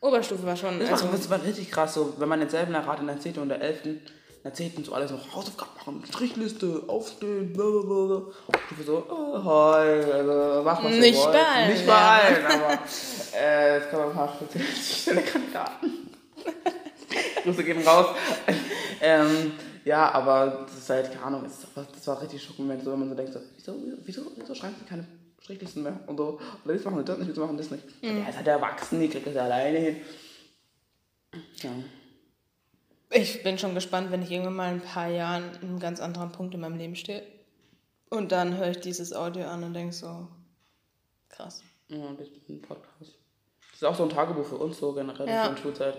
Oberstufe 0.00 0.44
war 0.44 0.56
schon. 0.56 0.78
Das, 0.80 0.90
Also, 0.90 1.04
war, 1.06 1.12
das 1.12 1.30
war 1.30 1.42
richtig 1.42 1.70
krass, 1.70 1.94
so, 1.94 2.14
wenn 2.18 2.28
man 2.28 2.40
denselben 2.40 2.76
hat 2.76 3.00
in 3.00 3.06
der 3.06 3.18
10. 3.20 3.38
und 3.38 3.48
der 3.48 3.60
11. 3.60 3.82
10. 4.52 4.84
so 4.84 4.92
alles 4.92 5.10
noch 5.10 5.34
Hausaufgaben 5.34 5.70
machen, 5.76 6.02
Strichliste, 6.06 6.82
aufstehen, 6.86 7.52
blablabla. 7.52 8.32
Stufe 8.66 8.82
so, 8.82 9.06
oh, 9.08 9.44
hi, 9.44 10.12
also 10.12 10.62
mach 10.64 10.82
was 10.82 10.92
Nicht 10.92 11.24
bei 11.24 11.46
allen, 11.46 11.72
Nicht 11.72 11.86
bei 11.86 11.92
ja. 11.92 12.20
allen, 12.20 12.46
aber 12.46 12.78
äh, 13.34 13.76
es 13.78 13.90
kommen 13.90 14.10
ein 14.10 14.12
paar 14.12 14.34
spezielle 14.34 15.22
Kandidaten. 15.22 16.10
Grüße 17.44 17.64
gehen 17.64 17.86
raus. 17.86 18.06
ähm, 19.00 19.52
ja, 19.84 20.10
aber 20.10 20.66
das 20.66 20.78
ist 20.78 20.90
halt, 20.90 21.12
keine 21.12 21.24
Ahnung, 21.24 21.44
das 21.44 22.06
war, 22.06 22.20
richtig 22.20 22.42
schockierend, 22.42 22.82
so, 22.82 22.92
wenn 22.92 22.98
man 22.98 23.08
so 23.08 23.14
denkt, 23.14 23.32
so, 23.32 23.40
wieso, 23.56 23.76
wieso, 24.04 24.22
wieso 24.36 24.54
schreiben 24.54 24.74
sie 24.78 24.84
keine 24.84 25.06
Strichlisten 25.40 25.84
mehr 25.84 26.00
und 26.08 26.16
so, 26.16 26.40
oder 26.64 26.74
jetzt 26.74 26.84
machen 26.84 26.98
sie 26.98 27.04
das 27.04 27.18
nicht, 27.18 27.28
wieso 27.28 27.42
machen 27.42 27.56
das 27.56 27.70
nicht. 27.70 27.84
Mhm. 28.02 28.16
Der 28.16 28.28
ist 28.28 28.36
halt 28.36 28.46
erwachsen, 28.48 29.00
die 29.00 29.08
kriegt 29.08 29.26
das 29.26 29.34
ja 29.34 29.44
alleine 29.44 29.78
hin. 29.78 29.96
Ja. 31.62 31.70
Ich 33.10 33.42
bin 33.42 33.58
schon 33.58 33.74
gespannt, 33.74 34.10
wenn 34.10 34.22
ich 34.22 34.30
irgendwann 34.30 34.54
mal 34.56 34.68
in 34.72 34.80
ein 34.80 34.84
paar 34.86 35.08
Jahren 35.08 35.44
in 35.62 35.68
einem 35.68 35.78
ganz 35.78 36.00
anderen 36.00 36.32
Punkt 36.32 36.54
in 36.54 36.60
meinem 36.60 36.76
Leben 36.76 36.96
stehe. 36.96 37.22
Und 38.10 38.32
dann 38.32 38.56
höre 38.56 38.70
ich 38.70 38.80
dieses 38.80 39.12
Audio 39.12 39.44
an 39.46 39.64
und 39.64 39.74
denke 39.74 39.92
so, 39.92 40.28
krass. 41.28 41.62
Ja, 41.88 42.12
das 42.18 42.28
ist 42.28 42.48
ein 42.48 42.62
Podcast. 42.62 43.18
Das 43.72 43.82
ist 43.82 43.84
auch 43.84 43.94
so 43.96 44.04
ein 44.04 44.08
Tagebuch 44.10 44.44
für 44.46 44.56
uns, 44.56 44.78
so 44.78 44.92
generell 44.92 45.28
Ja. 45.28 45.46
in 45.48 45.54
der 45.54 45.62
Schulzeit. 45.62 45.98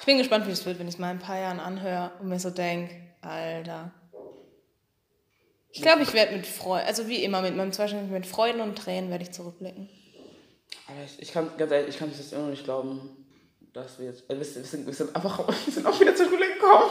Ich 0.00 0.06
bin 0.06 0.18
gespannt, 0.18 0.46
wie 0.46 0.52
es 0.52 0.64
wird, 0.64 0.78
wenn 0.78 0.88
ich 0.88 0.94
es 0.94 0.98
mal 1.00 1.10
in 1.10 1.18
ein 1.18 1.22
paar 1.22 1.38
Jahren 1.38 1.60
anhöre 1.60 2.12
und 2.20 2.28
mir 2.28 2.38
so 2.40 2.50
denke, 2.50 2.94
Alter. 3.20 3.90
Ich 5.70 5.82
glaube, 5.82 6.02
ich 6.02 6.14
werde 6.14 6.34
mit 6.36 6.46
Freude, 6.46 6.86
also 6.86 7.06
wie 7.08 7.22
immer, 7.22 7.42
mit 7.42 7.54
meinem 7.54 7.72
Zweischnitt, 7.72 8.10
mit 8.10 8.26
Freuden 8.26 8.62
und 8.62 8.76
Tränen 8.78 9.10
werde 9.10 9.24
ich 9.24 9.32
zurückblicken. 9.32 9.90
Aber 10.88 10.96
ich, 11.18 11.32
kann, 11.32 11.50
ganz 11.58 11.70
ehrlich, 11.70 11.90
ich 11.90 11.98
kann 11.98 12.10
das 12.10 12.32
immer 12.32 12.42
noch 12.44 12.50
nicht 12.50 12.64
glauben, 12.64 13.25
dass 13.76 13.98
wir 13.98 14.06
jetzt, 14.06 14.28
äh, 14.30 14.36
wir, 14.36 14.44
sind, 14.44 14.86
wir, 14.86 14.92
sind, 14.92 15.14
einfach, 15.14 15.46
wir 15.66 15.72
sind 15.72 15.86
auch 15.86 16.00
wieder 16.00 16.14
zur 16.14 16.26
Schule 16.26 16.46
gekommen. 16.54 16.90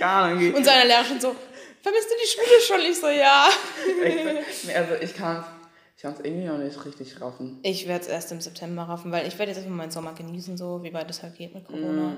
Ahnung, 0.00 0.40
wie. 0.40 0.50
Und 0.50 0.64
seine 0.64 0.86
Lehrer 0.88 1.04
schon 1.04 1.20
so, 1.20 1.34
vermisst 1.82 2.08
du 2.10 2.14
die 2.22 2.28
Schule 2.28 2.60
schon? 2.60 2.90
Ich 2.90 2.98
so, 2.98 3.08
ja. 3.08 3.48
Ich, 3.86 4.64
nee, 4.64 4.74
also 4.74 4.94
ich 4.94 5.14
kann 5.14 5.44
ich 6.00 6.02
kann 6.02 6.14
es 6.14 6.20
irgendwie 6.20 6.46
noch 6.46 6.56
nicht 6.56 6.82
richtig 6.82 7.20
raffen. 7.20 7.58
Ich 7.62 7.86
werde 7.86 8.02
es 8.02 8.08
erst 8.08 8.32
im 8.32 8.40
September 8.40 8.84
raffen, 8.84 9.12
weil 9.12 9.28
ich 9.28 9.38
werde 9.38 9.52
jetzt 9.52 9.58
einfach 9.58 9.70
meinen 9.70 9.90
Sommer 9.90 10.14
genießen, 10.14 10.56
so 10.56 10.82
wie 10.82 10.94
weit 10.94 11.10
es 11.10 11.22
halt 11.22 11.36
geht 11.36 11.54
mit 11.54 11.66
Corona. 11.66 12.16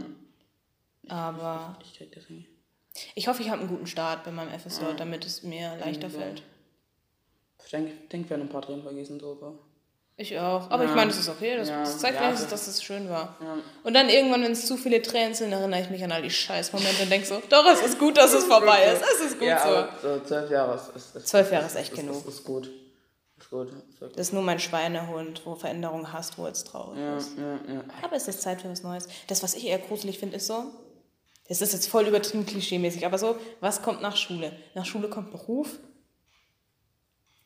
Aber 1.09 1.76
Ich 1.83 1.99
das 2.14 2.31
nicht. 2.31 2.49
ich 3.17 3.26
hoffe, 3.26 3.43
ich 3.43 3.50
habe 3.50 3.59
einen 3.59 3.69
guten 3.69 3.88
Start 3.88 4.23
bei 4.23 4.31
meinem 4.31 4.57
FSJ, 4.57 4.85
damit 4.97 5.26
es 5.26 5.43
mir 5.43 5.76
leichter 5.81 6.11
fällt. 6.11 6.45
Ich 7.64 7.71
denke, 7.73 7.91
ich 7.91 8.09
denk, 8.09 8.26
wir 8.26 8.31
werden 8.31 8.43
ein 8.43 8.49
paar 8.49 8.62
Tränen 8.62 8.85
vergießen, 8.85 9.19
so, 9.19 9.33
aber 9.33 9.59
Ich 10.16 10.38
auch. 10.38 10.71
Aber 10.71 10.85
ich 10.85 10.90
Ja. 10.90 10.97
meine, 10.97 11.11
das 11.11 11.21
ist 11.21 11.28
okay. 11.28 11.57
Das, 11.57 11.69
Ja. 11.69 11.81
das 11.81 11.99
zeigt 11.99 12.16
Ja, 12.16 12.25
wenigstens, 12.26 12.50
das- 12.50 12.66
dass 12.66 12.75
es 12.76 12.83
schön 12.83 13.09
war. 13.09 13.37
Ja. 13.40 13.57
Und 13.83 13.95
dann 13.95 14.09
irgendwann, 14.09 14.42
wenn 14.42 14.52
es 14.52 14.66
zu 14.66 14.76
viele 14.76 15.00
Tränen 15.00 15.35
sind, 15.35 15.52
erinnere 15.52 15.81
ich 15.81 15.90
mich 15.90 16.04
an 16.04 16.12
all 16.12 16.23
die 16.23 16.31
Scheißmomente 16.31 17.02
und 17.02 17.11
denke 17.11 17.26
so, 17.26 17.42
doch, 17.49 17.66
es 17.73 17.81
ist 17.83 17.99
gut, 17.99 18.16
dass 18.19 18.33
es 18.35 18.45
vorbei 18.45 18.85
ist. 18.92 19.02
Es 19.02 19.26
ist 19.26 19.38
gut 19.38 19.49
ja, 19.49 19.62
so. 19.62 19.69
aber 19.69 19.88
so 20.02 20.21
zwölf 20.25 20.50
Jahre 20.50 20.75
ist, 20.76 20.88
ist, 20.97 21.16
ist 21.16 21.28
Zwölf 21.28 21.50
Jahre 21.50 21.66
ist 21.66 21.76
echt 21.76 21.92
ist, 21.92 21.99
genug. 21.99 22.16
Ist, 22.28 22.28
ist 22.28 22.45
gut. 22.45 22.71
Ist 23.38 23.50
gut. 23.50 23.73
Das 24.00 24.28
ist 24.28 24.33
nur 24.33 24.42
mein 24.42 24.61
Schweinehund, 24.61 25.42
wo 25.45 25.54
Veränderung 25.57 26.12
hast, 26.12 26.38
wo 26.38 26.47
jetzt 26.47 26.66
traurig 26.69 26.99
Ja, 27.00 27.16
ist. 27.16 27.31
ja, 27.38 27.75
ja. 27.75 27.85
Aber 28.02 28.14
es 28.14 28.28
ist 28.28 28.42
Zeit 28.42 28.61
für 28.62 28.71
was 28.71 28.83
Neues. 28.83 29.09
Das, 29.26 29.42
was 29.42 29.54
ich 29.54 29.66
eher 29.66 29.78
gruselig 29.78 30.19
finde, 30.19 30.37
ist 30.37 30.47
so, 30.47 30.64
das 31.49 31.61
ist 31.61 31.73
jetzt 31.73 31.88
voll 31.88 32.07
übertrieben 32.07 32.47
klischee-mäßig, 32.47 33.04
aber 33.04 33.19
so, 33.19 33.37
was 33.61 33.83
kommt 33.83 34.00
nach 34.02 34.16
Schule? 34.16 34.52
Nach 34.75 34.85
Schule 34.87 35.09
kommt 35.09 35.33
Beruf, 35.33 35.71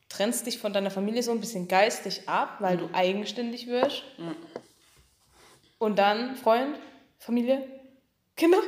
trennst 0.09 0.47
dich 0.47 0.59
von 0.59 0.73
deiner 0.73 0.91
Familie 0.91 1.23
so 1.23 1.31
ein 1.33 1.41
bisschen 1.41 1.69
geistig 1.69 2.29
ab, 2.29 2.57
weil 2.61 2.77
du 2.77 2.89
eigenständig 2.93 3.67
wirst. 3.67 4.03
Und 5.79 5.99
dann 5.99 6.37
Freund, 6.37 6.77
Familie, 7.19 7.63
Kinder. 8.37 8.59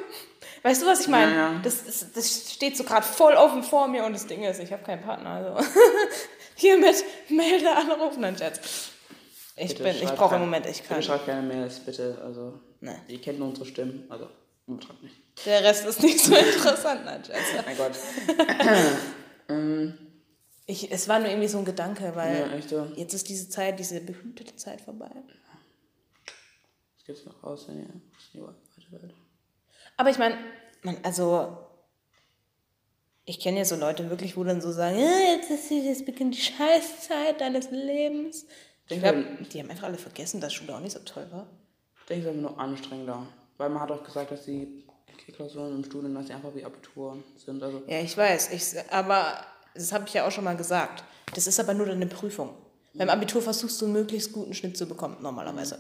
Weißt 0.63 0.83
du, 0.83 0.87
was 0.87 1.01
ich 1.01 1.09
meine? 1.09 1.33
Ja, 1.33 1.53
ja. 1.53 1.61
Das, 1.63 1.85
das, 1.85 2.13
das 2.13 2.53
steht 2.55 2.77
so 2.77 2.85
gerade 2.85 3.07
voll 3.07 3.35
offen 3.35 3.63
vor 3.63 3.87
mir 3.89 4.05
und 4.05 4.13
das 4.15 4.27
Ding 4.27 4.43
ist, 4.43 4.61
ich 4.61 4.73
habe 4.73 4.83
keinen 4.83 5.03
Partner. 5.03 5.31
Also 5.31 5.69
hiermit 6.57 7.05
melde 7.29 7.71
anrufen, 7.71 8.21
nein, 8.23 8.37
Scherz. 8.37 8.91
Ich, 9.57 9.69
Bitte 9.71 9.83
bin, 9.85 9.97
ich 9.97 10.11
brauche 10.11 10.37
im 10.37 10.43
Moment, 10.43 10.67
ich 10.67 10.83
kann. 10.85 10.97
Bitte 10.99 11.09
schreibt 11.09 11.27
keine 11.27 11.43
Mails, 11.43 11.81
bitte. 11.81 12.19
Also, 12.25 12.61
Nee. 12.81 12.95
ihr 13.09 13.21
kennt 13.21 13.41
nur 13.41 13.49
unsere 13.49 13.67
Stimmen. 13.67 14.07
Also, 14.09 14.29
nicht. 14.67 14.87
Der 15.47 15.65
Rest 15.65 15.87
ist 15.87 16.03
nicht 16.03 16.21
so 16.21 16.35
interessant, 16.37 17.05
nein, 17.05 17.23
Scherz. 17.25 17.65
Mein 17.67 17.77
Gott. 17.77 17.93
ähm, 19.49 19.99
Ich, 20.71 20.93
es 20.93 21.09
war 21.09 21.19
nur 21.19 21.31
irgendwie 21.31 21.49
so 21.49 21.57
ein 21.59 21.65
Gedanke, 21.65 22.15
weil 22.15 22.41
ja, 22.41 22.53
echt 22.53 22.69
so. 22.69 22.85
jetzt 22.95 23.15
ist 23.15 23.27
diese 23.31 23.49
Zeit, 23.49 23.79
diese 23.79 24.03
behütete 24.03 24.55
Zeit 24.55 24.83
vorbei. 24.83 25.11
Was 26.95 27.05
gibt's 27.07 27.25
noch 27.25 27.43
wenn 27.69 27.79
ihr 27.79 27.89
die 28.35 28.43
weiter 28.43 28.55
wollt? 28.91 29.15
Aber 29.97 30.11
ich 30.11 30.19
meine, 30.19 30.37
man, 30.83 30.99
also, 31.05 31.57
ich 33.25 33.41
kenne 33.41 33.59
ja 33.59 33.65
so 33.65 33.77
Leute 33.77 34.11
wirklich, 34.11 34.37
wo 34.37 34.45
dann 34.45 34.61
so 34.61 34.71
sagen, 34.71 34.99
ja, 34.99 35.19
jetzt, 35.37 35.51
ist, 35.51 35.71
jetzt 35.71 36.05
beginnt 36.05 36.37
die 36.37 36.43
Scheißzeit 36.43 37.41
deines 37.41 37.71
Lebens. 37.71 38.45
Ich 38.91 39.01
glaube, 39.01 39.25
die 39.51 39.61
haben 39.61 39.71
einfach 39.71 39.87
alle 39.87 39.97
vergessen, 39.97 40.39
dass 40.39 40.53
Schule 40.53 40.77
auch 40.77 40.81
nicht 40.81 40.93
so 40.93 40.99
toll 41.01 41.27
war. 41.31 41.47
Ich 42.03 42.07
denke, 42.09 42.29
es 42.29 42.35
ist 42.35 42.39
einfach 42.39 42.51
nur 42.51 42.61
anstrengender. 42.61 43.27
Weil 43.57 43.71
man 43.71 43.81
hat 43.81 43.91
auch 43.91 44.05
gesagt, 44.05 44.33
dass 44.33 44.45
die 44.45 44.85
Klausuren 45.33 45.77
im 45.77 45.85
Studium, 45.85 46.15
dass 46.15 46.27
sie 46.27 46.35
einfach 46.35 46.55
wie 46.55 46.65
Abitur 46.65 47.23
sind. 47.37 47.63
Also, 47.63 47.83
Ja, 47.87 48.01
ich 48.01 48.17
weiß, 48.17 48.53
ich, 48.53 48.93
aber 48.93 49.45
das 49.75 49.93
habe 49.93 50.05
ich 50.07 50.15
ja 50.15 50.27
auch 50.27 50.31
schon 50.31 50.45
mal 50.45 50.57
gesagt. 50.57 51.05
Das 51.35 51.47
ist 51.47 51.59
aber 51.61 51.75
nur 51.75 51.87
eine 51.89 52.07
Prüfung. 52.07 52.51
Beim 52.95 53.11
Abitur 53.11 53.43
versuchst 53.43 53.81
du 53.81 53.85
einen 53.85 53.95
möglichst 53.95 54.33
guten 54.33 54.55
Schnitt 54.55 54.77
zu 54.77 54.87
bekommen, 54.87 55.17
normalerweise. 55.21 55.79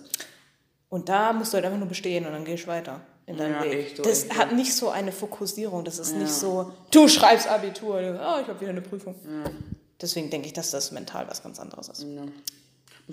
Und 0.88 1.08
da 1.08 1.32
musst 1.32 1.52
du 1.52 1.56
halt 1.56 1.64
einfach 1.66 1.78
nur 1.78 1.88
bestehen 1.88 2.24
und 2.26 2.32
dann 2.32 2.44
gehst 2.44 2.64
du 2.64 2.68
weiter 2.68 3.00
in 3.26 3.36
deinem 3.36 3.54
Ja, 3.54 3.62
Weg. 3.64 3.72
echt 3.92 3.98
das 3.98 4.24
echt 4.24 4.38
hat 4.38 4.52
nicht 4.52 4.74
so 4.74 4.88
eine 4.90 5.12
Fokussierung. 5.12 5.84
Das 5.84 5.98
ist 5.98 6.14
nicht 6.14 6.30
so, 6.30 6.72
du 6.90 7.08
schreibst 7.08 7.48
Abitur, 7.48 7.94
oh, 7.96 8.40
ich 8.40 8.48
habe 8.48 8.60
wieder 8.60 8.70
eine 8.70 8.80
Prüfung. 8.82 9.14
Deswegen 10.00 10.30
denke 10.30 10.46
ich, 10.46 10.52
dass 10.52 10.70
das 10.70 10.92
mental 10.92 11.28
was 11.28 11.42
ganz 11.42 11.58
anderes 11.58 11.88
ist. 11.88 12.02
ja. 12.04 12.22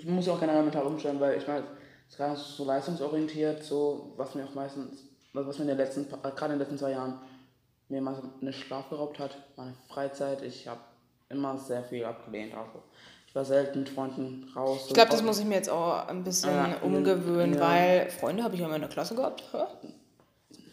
Man 0.04 0.14
muss 0.14 0.26
ja 0.26 0.34
auch 0.34 0.40
generell 0.40 0.62
mental 0.62 0.84
umstellen, 0.84 1.18
weil 1.18 1.38
ich 1.38 1.46
meine, 1.48 1.64
es 2.06 2.12
ist 2.12 2.16
gerade 2.18 2.38
so 2.38 2.64
leistungsorientiert, 2.64 3.64
so 3.64 4.12
was 4.16 4.34
mir 4.34 4.44
auch 4.44 4.54
meistens, 4.54 4.98
was 5.32 5.46
was 5.46 5.56
mir 5.58 5.62
in 5.62 5.68
den 5.68 5.78
letzten, 5.78 6.02
äh, 6.02 6.30
gerade 6.36 6.52
in 6.52 6.58
den 6.58 6.58
letzten 6.60 6.78
zwei 6.78 6.90
Jahren 6.92 7.18
mir 7.88 8.00
mal 8.00 8.20
einen 8.40 8.52
Schlaf 8.52 8.88
geraubt 8.90 9.18
hat, 9.18 9.36
meine 9.56 9.74
Freizeit. 9.88 10.42
Ich 10.42 10.66
habe 10.68 10.80
immer 11.28 11.56
sehr 11.58 11.82
viel 11.84 12.04
abgelehnt. 12.04 12.54
Also 12.54 12.82
ich 13.28 13.34
war 13.34 13.44
selten 13.44 13.80
mit 13.80 13.88
Freunden 13.88 14.50
raus. 14.56 14.84
Ich 14.88 14.94
glaube, 14.94 15.10
das 15.10 15.22
muss 15.22 15.38
ich 15.38 15.44
mir 15.44 15.54
jetzt 15.56 15.68
auch 15.70 16.08
ein 16.08 16.24
bisschen 16.24 16.50
Ja, 16.50 16.78
umgewöhnen, 16.82 17.54
ja. 17.54 17.60
weil 17.60 18.10
Freunde 18.10 18.42
habe 18.44 18.54
ich 18.54 18.60
ja 18.60 18.66
in 18.66 18.72
meiner 18.72 18.88
Klasse 18.88 19.14
gehabt. 19.14 19.42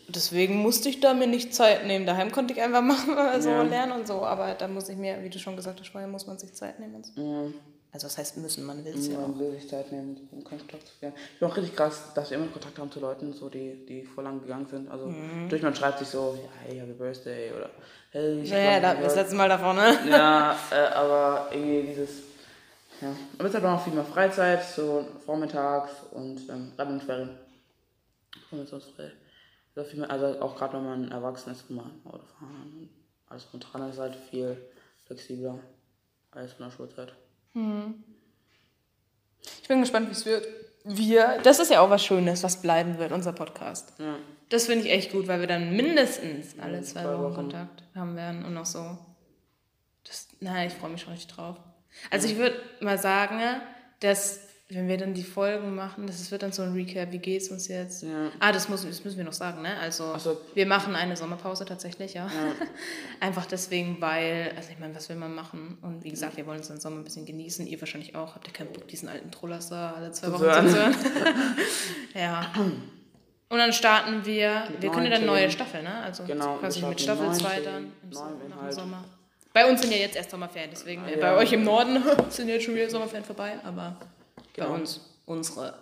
Deswegen 0.10 0.58
musste 0.58 0.90
ich 0.90 1.00
da 1.00 1.14
mir 1.14 1.28
nicht 1.28 1.54
Zeit 1.56 1.86
nehmen. 1.88 2.06
Daheim 2.06 2.32
konnte 2.32 2.54
ich 2.54 2.62
einfach 2.62 2.82
machen, 2.84 3.16
so 3.42 3.50
Ja. 3.50 3.64
lernen 3.64 3.94
und 3.94 4.08
so. 4.08 4.22
Aber 4.24 4.54
da 4.54 4.68
muss 4.68 4.90
ich 4.90 4.98
mir, 4.98 5.24
wie 5.24 5.30
du 5.30 5.40
schon 5.40 5.56
gesagt 5.56 5.80
hast, 5.80 5.90
vorher 5.90 6.08
muss 6.10 6.28
man 6.28 6.38
sich 6.38 6.54
Zeit 6.54 6.80
nehmen. 6.80 6.96
Und 6.96 7.06
so. 7.06 7.54
Also 7.94 8.08
was 8.08 8.18
heißt 8.18 8.38
müssen, 8.38 8.66
man 8.66 8.84
will 8.84 8.94
es 8.94 9.08
ja 9.08 9.18
auch. 9.18 9.28
Man 9.28 9.40
will 9.40 9.52
sich 9.52 9.70
Zeit 9.70 9.92
nehmen, 9.92 10.28
um 10.32 10.44
Kontakt 10.44 10.88
zu 10.88 11.00
werden. 11.00 11.14
Ich 11.34 11.40
bin 11.40 11.48
auch 11.48 11.56
richtig 11.56 11.76
krass, 11.76 12.12
dass 12.16 12.32
wir 12.32 12.38
immer 12.38 12.48
Kontakt 12.48 12.80
haben 12.80 12.92
zu 12.92 13.00
Leuten, 13.00 13.32
so 13.34 13.50
die, 13.50 13.86
die 13.86 14.04
vor 14.04 14.24
lang 14.24 14.42
gegangen 14.42 14.66
sind. 14.66 14.90
Also 14.90 15.08
Mhm. 15.08 15.48
durch 15.48 15.62
man 15.62 15.76
schreibt 15.76 16.00
sich 16.00 16.08
so, 16.08 16.38
hey, 16.64 16.80
happy 16.80 16.94
birthday 16.94 17.52
oder 17.54 17.70
hey, 18.12 18.42
ich 18.42 18.50
Ja, 18.50 18.58
ja, 18.58 18.80
da 18.80 18.96
das 18.96 19.16
letzte 19.16 19.36
Mal 19.36 19.48
davon, 19.48 19.76
ne? 19.76 19.96
Ja, 20.10 20.58
äh, 20.72 20.76
aber 20.76 21.50
irgendwie 21.52 21.84
dieses, 21.84 22.24
ja. 23.00 23.16
Aber 23.38 23.48
es 23.48 23.54
hat 23.54 23.64
auch 23.64 23.74
noch 23.74 23.84
viel 23.84 23.94
mehr 23.94 24.06
Freizeit, 24.06 24.64
so 24.64 25.06
vormittags 25.24 25.92
und 26.12 26.50
ähm, 26.50 26.74
gerade 26.76 26.94
in 26.94 27.02
Ferien. 27.02 27.38
Also, 28.52 28.80
viel 29.86 30.00
mehr, 30.00 30.10
also 30.10 30.42
auch 30.42 30.56
gerade 30.56 30.78
wenn 30.78 30.86
man 30.86 31.12
erwachsen 31.12 31.52
ist, 31.52 31.68
kann 31.68 31.78
man 31.78 32.02
Auto 32.06 32.26
fahren 32.40 32.90
alles 33.34 33.48
dran 33.52 33.90
ist 33.90 34.00
halt 34.00 34.16
viel 34.16 34.58
flexibler 35.06 35.60
als 36.32 36.54
in 36.54 36.66
der 36.66 36.72
Schulzeit. 36.72 37.14
Ich 39.62 39.68
bin 39.68 39.82
gespannt, 39.82 40.10
wie 40.10 40.14
es 40.14 40.26
wird. 40.26 40.48
Wir, 40.86 41.40
das 41.44 41.60
ist 41.60 41.72
ja 41.72 41.80
auch 41.80 41.90
was 41.90 42.04
Schönes, 42.04 42.44
was 42.44 42.62
bleiben 42.62 42.98
wird, 42.98 43.12
unser 43.12 43.32
Podcast. 43.32 43.94
Ja. 44.00 44.18
Das 44.50 44.66
finde 44.66 44.86
ich 44.86 44.92
echt 44.92 45.12
gut, 45.12 45.28
weil 45.28 45.40
wir 45.40 45.48
dann 45.48 45.76
mindestens 45.76 46.60
alle 46.60 46.82
zwei 46.82 47.02
zwei 47.02 47.14
Wochen 47.14 47.24
Wochen. 47.24 47.34
Kontakt 47.36 47.84
haben 47.96 48.16
werden 48.16 48.44
und 48.46 48.54
noch 48.54 48.66
so. 48.66 48.98
Das, 50.04 50.28
nein, 50.42 50.68
ich 50.68 50.74
freue 50.74 50.92
mich 50.92 51.02
schon 51.02 51.14
richtig 51.14 51.34
drauf. 51.34 51.58
Also 52.12 52.28
ich 52.28 52.38
würde 52.38 52.60
mal 52.82 52.98
sagen, 52.98 53.40
dass 54.02 54.42
wenn 54.76 54.88
wir 54.88 54.98
dann 54.98 55.14
die 55.14 55.24
Folgen 55.24 55.76
machen, 55.76 56.08
das 56.08 56.30
wird 56.32 56.44
dann 56.44 56.52
so 56.52 56.62
ein 56.64 56.74
Recap, 56.74 57.12
wie 57.12 57.20
geht's 57.20 57.50
uns 57.50 57.68
jetzt? 57.68 58.04
Ja. 58.04 58.32
Ah, 58.40 58.52
das, 58.52 58.70
muss, 58.70 58.86
das 58.86 59.04
müssen 59.04 59.18
wir 59.18 59.24
noch 59.26 59.34
sagen, 59.34 59.62
ne? 59.62 59.78
Also 59.80 60.18
so. 60.18 60.40
wir 60.54 60.66
machen 60.66 60.96
eine 60.96 61.16
Sommerpause 61.16 61.66
tatsächlich, 61.66 62.14
ja. 62.14 62.30
Einfach 63.20 63.46
deswegen, 63.46 63.98
weil, 64.00 64.52
also 64.56 64.70
ich 64.72 64.80
meine, 64.80 64.96
was 64.96 65.10
will 65.10 65.16
man 65.16 65.34
machen? 65.36 65.78
Und 65.82 66.04
wie 66.04 66.10
gesagt, 66.10 66.38
wir 66.38 66.46
wollen 66.46 66.60
uns 66.60 66.68
den 66.68 66.80
Sommer 66.80 66.98
ein 66.98 67.04
bisschen 67.04 67.26
genießen. 67.26 67.68
Ihr 67.68 67.80
wahrscheinlich 67.82 68.16
auch. 68.16 68.36
Habt 68.36 68.48
ihr 68.48 68.54
keinen 68.54 68.72
Bock, 68.74 68.88
diesen 68.88 69.10
alten 69.10 69.32
Trollers 69.32 69.70
da 69.70 69.94
alle 69.98 70.12
zwei 70.12 70.32
Wochen 70.32 70.42
zu 70.42 70.76
hören? 70.76 70.96
ja. 72.16 72.52
Und 73.50 73.60
dann 73.60 73.72
starten 73.72 74.26
wir, 74.26 74.64
wir 74.80 74.90
können 74.92 75.06
ja 75.06 75.12
dann 75.12 75.26
neue. 75.26 75.52
Staffel, 75.52 75.84
ne? 75.84 75.96
Also 76.04 76.24
Genau, 76.24 76.56
quasi 76.58 76.82
mit 76.84 77.00
Staffel 77.00 77.28
mit 77.28 77.36
2 77.36 77.48
neuen 77.50 77.64
dann 77.66 77.92
im 78.04 78.12
Sommer, 78.14 78.30
nach 78.32 78.38
dem 78.40 78.52
Inhalt. 78.52 78.74
Sommer. 78.74 79.04
Bei 79.54 79.70
uns 79.70 79.82
sind 79.82 79.92
ja 79.92 80.00
jetzt 80.00 80.16
erst 80.16 80.32
Sommerferien, 80.32 80.72
deswegen 80.72 81.08
äh, 81.08 81.18
bei 81.18 81.28
Ja. 81.28 81.36
euch 81.38 81.54
im 81.54 81.64
Norden 81.64 82.02
sind 82.30 82.48
jetzt 82.48 82.66
schon 82.66 82.74
wieder 82.74 82.90
Sommerferien 82.90 83.24
vorbei, 83.24 83.54
aber 83.64 83.96
bei 84.56 84.64
Genau. 84.64 84.76
uns 84.76 85.00
unsere 85.26 85.74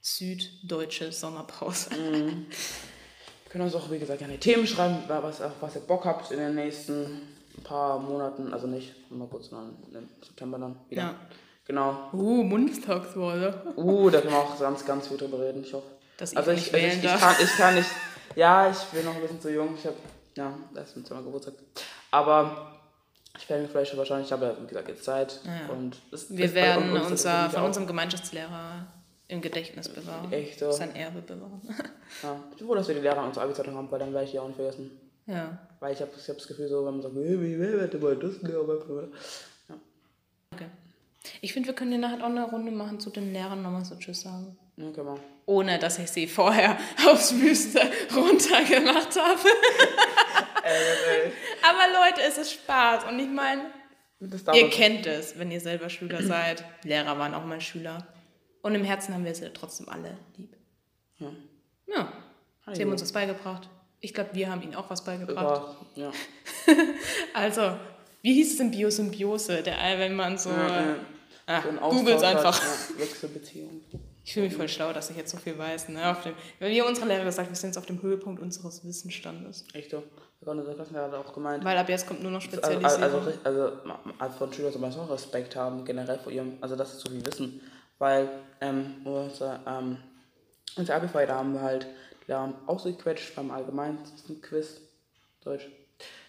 süddeutsche 0.00 1.12
Sommerpause. 1.12 1.90
Wir 1.96 3.50
können 3.50 3.64
uns 3.64 3.74
auch, 3.74 3.90
wie 3.90 3.98
gesagt, 3.98 4.18
gerne 4.18 4.38
Themen 4.38 4.66
schreiben, 4.66 4.98
was, 5.08 5.40
was 5.60 5.74
ihr 5.74 5.80
Bock 5.82 6.04
habt 6.04 6.30
in 6.30 6.38
den 6.38 6.54
nächsten 6.54 7.22
paar 7.64 7.98
Monaten. 7.98 8.52
Also 8.52 8.66
nicht 8.66 8.92
mal 9.10 9.26
kurz, 9.28 9.48
sondern 9.48 9.76
im 9.92 10.08
September 10.22 10.58
dann 10.58 10.76
wieder. 10.88 11.02
Ja. 11.02 11.14
Genau. 11.64 12.10
Uh, 12.12 12.48
Bundestagswahl. 12.48 13.72
Uh, 13.76 14.10
da 14.10 14.20
können 14.20 14.32
wir 14.32 14.38
auch 14.38 14.58
ganz, 14.58 14.84
ganz 14.84 15.08
viel 15.08 15.16
drüber 15.16 15.40
reden, 15.40 15.64
ich 15.64 15.72
hoffe. 15.72 15.86
Dass 16.16 16.32
ich 16.32 16.38
Also 16.38 16.52
ich, 16.52 16.72
also 16.72 16.86
ich, 16.86 17.02
ich, 17.04 17.20
kann, 17.20 17.34
ich 17.42 17.56
kann 17.56 17.74
nicht. 17.74 17.90
Ja, 18.36 18.70
ich 18.70 18.78
bin 18.78 19.04
noch 19.04 19.14
ein 19.14 19.20
bisschen 19.20 19.40
zu 19.40 19.52
jung. 19.52 19.74
Ich 19.76 19.84
habe, 19.84 19.96
ja, 20.36 20.56
das 20.74 20.90
ist 20.90 20.96
mit 20.96 21.06
zweimal 21.06 21.24
Geburtstag. 21.24 21.54
Aber 22.10 22.76
ich 23.38 23.48
werde 23.48 23.62
mir 23.64 23.68
vielleicht 23.68 23.96
wahrscheinlich, 23.96 24.26
ich 24.28 24.32
habe 24.32 24.46
ja, 24.46 24.56
wie 24.62 24.66
gesagt, 24.66 24.88
jetzt 24.88 25.04
Zeit. 25.04 25.40
Ja. 25.44 25.72
Und 25.74 25.96
Wir 26.30 26.54
werden 26.54 26.92
uns- 26.92 27.06
unser, 27.10 27.50
von 27.50 27.64
unserem 27.64 27.86
Gemeinschaftslehrer 27.86 28.86
im 29.28 29.40
Gedächtnis 29.40 29.88
bewahren. 29.88 30.32
Echt 30.32 30.58
so. 30.60 30.70
Sein 30.72 30.94
Erbe 30.94 31.20
bewahren. 31.20 31.60
Ja, 32.22 32.38
ich 32.52 32.58
bin 32.58 32.66
froh, 32.68 32.74
dass 32.76 32.86
wir 32.86 32.94
die 32.94 33.00
Lehrer 33.00 33.18
an 33.18 33.28
unserer 33.28 33.44
Abi-Zeitung 33.44 33.74
haben, 33.74 33.90
weil 33.90 33.98
dann 33.98 34.12
werde 34.12 34.24
ich 34.26 34.30
die 34.30 34.38
auch 34.38 34.46
nicht 34.46 34.56
vergessen. 34.56 34.90
ja. 35.26 35.58
Weil 35.80 35.92
ich 35.92 36.00
habe 36.00 36.10
ich 36.16 36.28
hab 36.28 36.36
das 36.38 36.46
Gefühl, 36.48 36.68
so, 36.68 36.86
wenn 36.86 36.92
man 36.94 37.02
sagt, 37.02 37.14
hey, 37.16 37.40
wie 37.42 37.58
wer 37.58 37.82
hätte 37.82 37.98
mal 37.98 38.16
das 38.16 38.40
Lehrer? 38.42 39.08
Okay. 40.54 40.66
Ich 41.42 41.52
finde, 41.52 41.66
wir 41.68 41.74
können 41.74 41.90
dir 41.90 41.98
nachher 41.98 42.20
auch 42.22 42.30
eine 42.30 42.44
Runde 42.44 42.70
machen 42.72 43.00
zu 43.00 43.10
den 43.10 43.32
Lehrern 43.32 43.60
nochmal 43.62 43.84
so 43.84 43.96
Tschüss 43.96 44.22
sagen. 44.22 44.56
Ja, 44.76 44.90
können 44.92 45.08
wir. 45.08 45.18
Ohne, 45.46 45.78
dass 45.78 45.98
ich 45.98 46.10
sie 46.10 46.26
vorher 46.28 46.78
aufs 47.08 47.34
Wüste 47.34 47.80
runtergemacht 48.14 49.16
habe. 49.20 49.40
Aber 51.62 51.92
Leute, 51.92 52.22
es 52.26 52.38
ist 52.38 52.52
Spaß. 52.52 53.04
Und 53.04 53.18
ich 53.18 53.28
meine, 53.28 53.62
ihr 54.54 54.70
kennt 54.70 55.06
es, 55.06 55.38
wenn 55.38 55.50
ihr 55.50 55.60
selber 55.60 55.88
Schüler 55.90 56.22
seid. 56.22 56.64
Lehrer 56.84 57.18
waren 57.18 57.34
auch 57.34 57.44
mal 57.44 57.60
Schüler. 57.60 58.06
Und 58.62 58.74
im 58.74 58.84
Herzen 58.84 59.14
haben 59.14 59.24
wir 59.24 59.34
sie 59.34 59.50
trotzdem 59.52 59.88
alle 59.88 60.16
lieb. 60.36 60.56
Ja. 61.18 61.32
Ja. 61.86 62.12
Sie 62.72 62.82
haben 62.82 62.90
uns 62.90 63.02
was 63.02 63.12
beigebracht. 63.12 63.68
Ich 64.00 64.12
glaube, 64.12 64.30
wir 64.34 64.50
haben 64.50 64.62
ihnen 64.62 64.74
auch 64.74 64.90
was 64.90 65.04
beigebracht. 65.04 65.76
Ja. 65.94 66.12
Also, 67.32 67.76
wie 68.22 68.34
hieß 68.34 68.54
es 68.54 68.60
in 68.60 68.70
Biosymbiose? 68.72 69.62
Der, 69.62 69.76
wenn 69.98 70.16
man 70.16 70.36
so. 70.36 70.50
Ja, 70.50 70.80
ja. 70.80 70.96
Ah, 71.46 71.62
Austausch 71.80 72.24
einfach. 72.24 72.60
Ja, 72.60 72.98
Wechselbeziehung. 72.98 73.82
Ich 74.24 74.32
fühle 74.32 74.46
mich 74.46 74.56
voll 74.56 74.68
schlau, 74.68 74.92
dass 74.92 75.10
ich 75.10 75.16
jetzt 75.16 75.30
so 75.30 75.36
viel 75.36 75.56
weiß. 75.56 75.90
Ne? 75.90 76.10
Auf 76.10 76.22
dem, 76.22 76.34
weil 76.58 76.72
wir 76.72 76.84
unsere 76.84 77.06
Lehrer 77.06 77.24
gesagt, 77.24 77.48
wir 77.48 77.54
sind 77.54 77.68
jetzt 77.68 77.78
auf 77.78 77.86
dem 77.86 78.02
Höhepunkt 78.02 78.42
unseres 78.42 78.84
Wissensstandes. 78.84 79.64
Echt 79.72 79.92
so. 79.92 80.02
Klassenlehrer 80.74 81.10
hat 81.10 81.14
auch 81.14 81.32
gemeint. 81.34 81.64
Weil 81.64 81.76
ab 81.76 81.88
jetzt 81.88 82.06
kommt 82.06 82.22
nur 82.22 82.30
noch 82.32 82.40
Also, 82.40 82.56
Spezialisierung. 82.56 83.02
also, 83.02 83.32
also, 83.44 83.72
also 84.18 84.36
von 84.38 84.52
Schülern 84.52 84.72
zum 84.72 84.82
Beispiel 84.82 85.02
auch 85.02 85.10
Respekt 85.10 85.56
haben, 85.56 85.84
generell 85.84 86.18
vor 86.18 86.32
ihrem, 86.32 86.56
also 86.60 86.76
dass 86.76 86.92
sie 86.92 86.98
so 86.98 87.10
viel 87.10 87.24
wissen. 87.26 87.60
weil 87.98 88.28
ähm, 88.60 88.96
unser, 89.04 89.60
ähm, 89.66 89.96
unser 90.76 91.00
da 91.00 91.34
haben 91.34 91.54
wir 91.54 91.62
halt 91.62 91.86
die 92.26 92.30
Lehrer 92.30 92.52
ausgequetscht 92.66 93.34
beim 93.34 93.50
allgemeinen 93.50 93.98
Quiz, 94.42 94.80
Deutsch. 95.44 95.66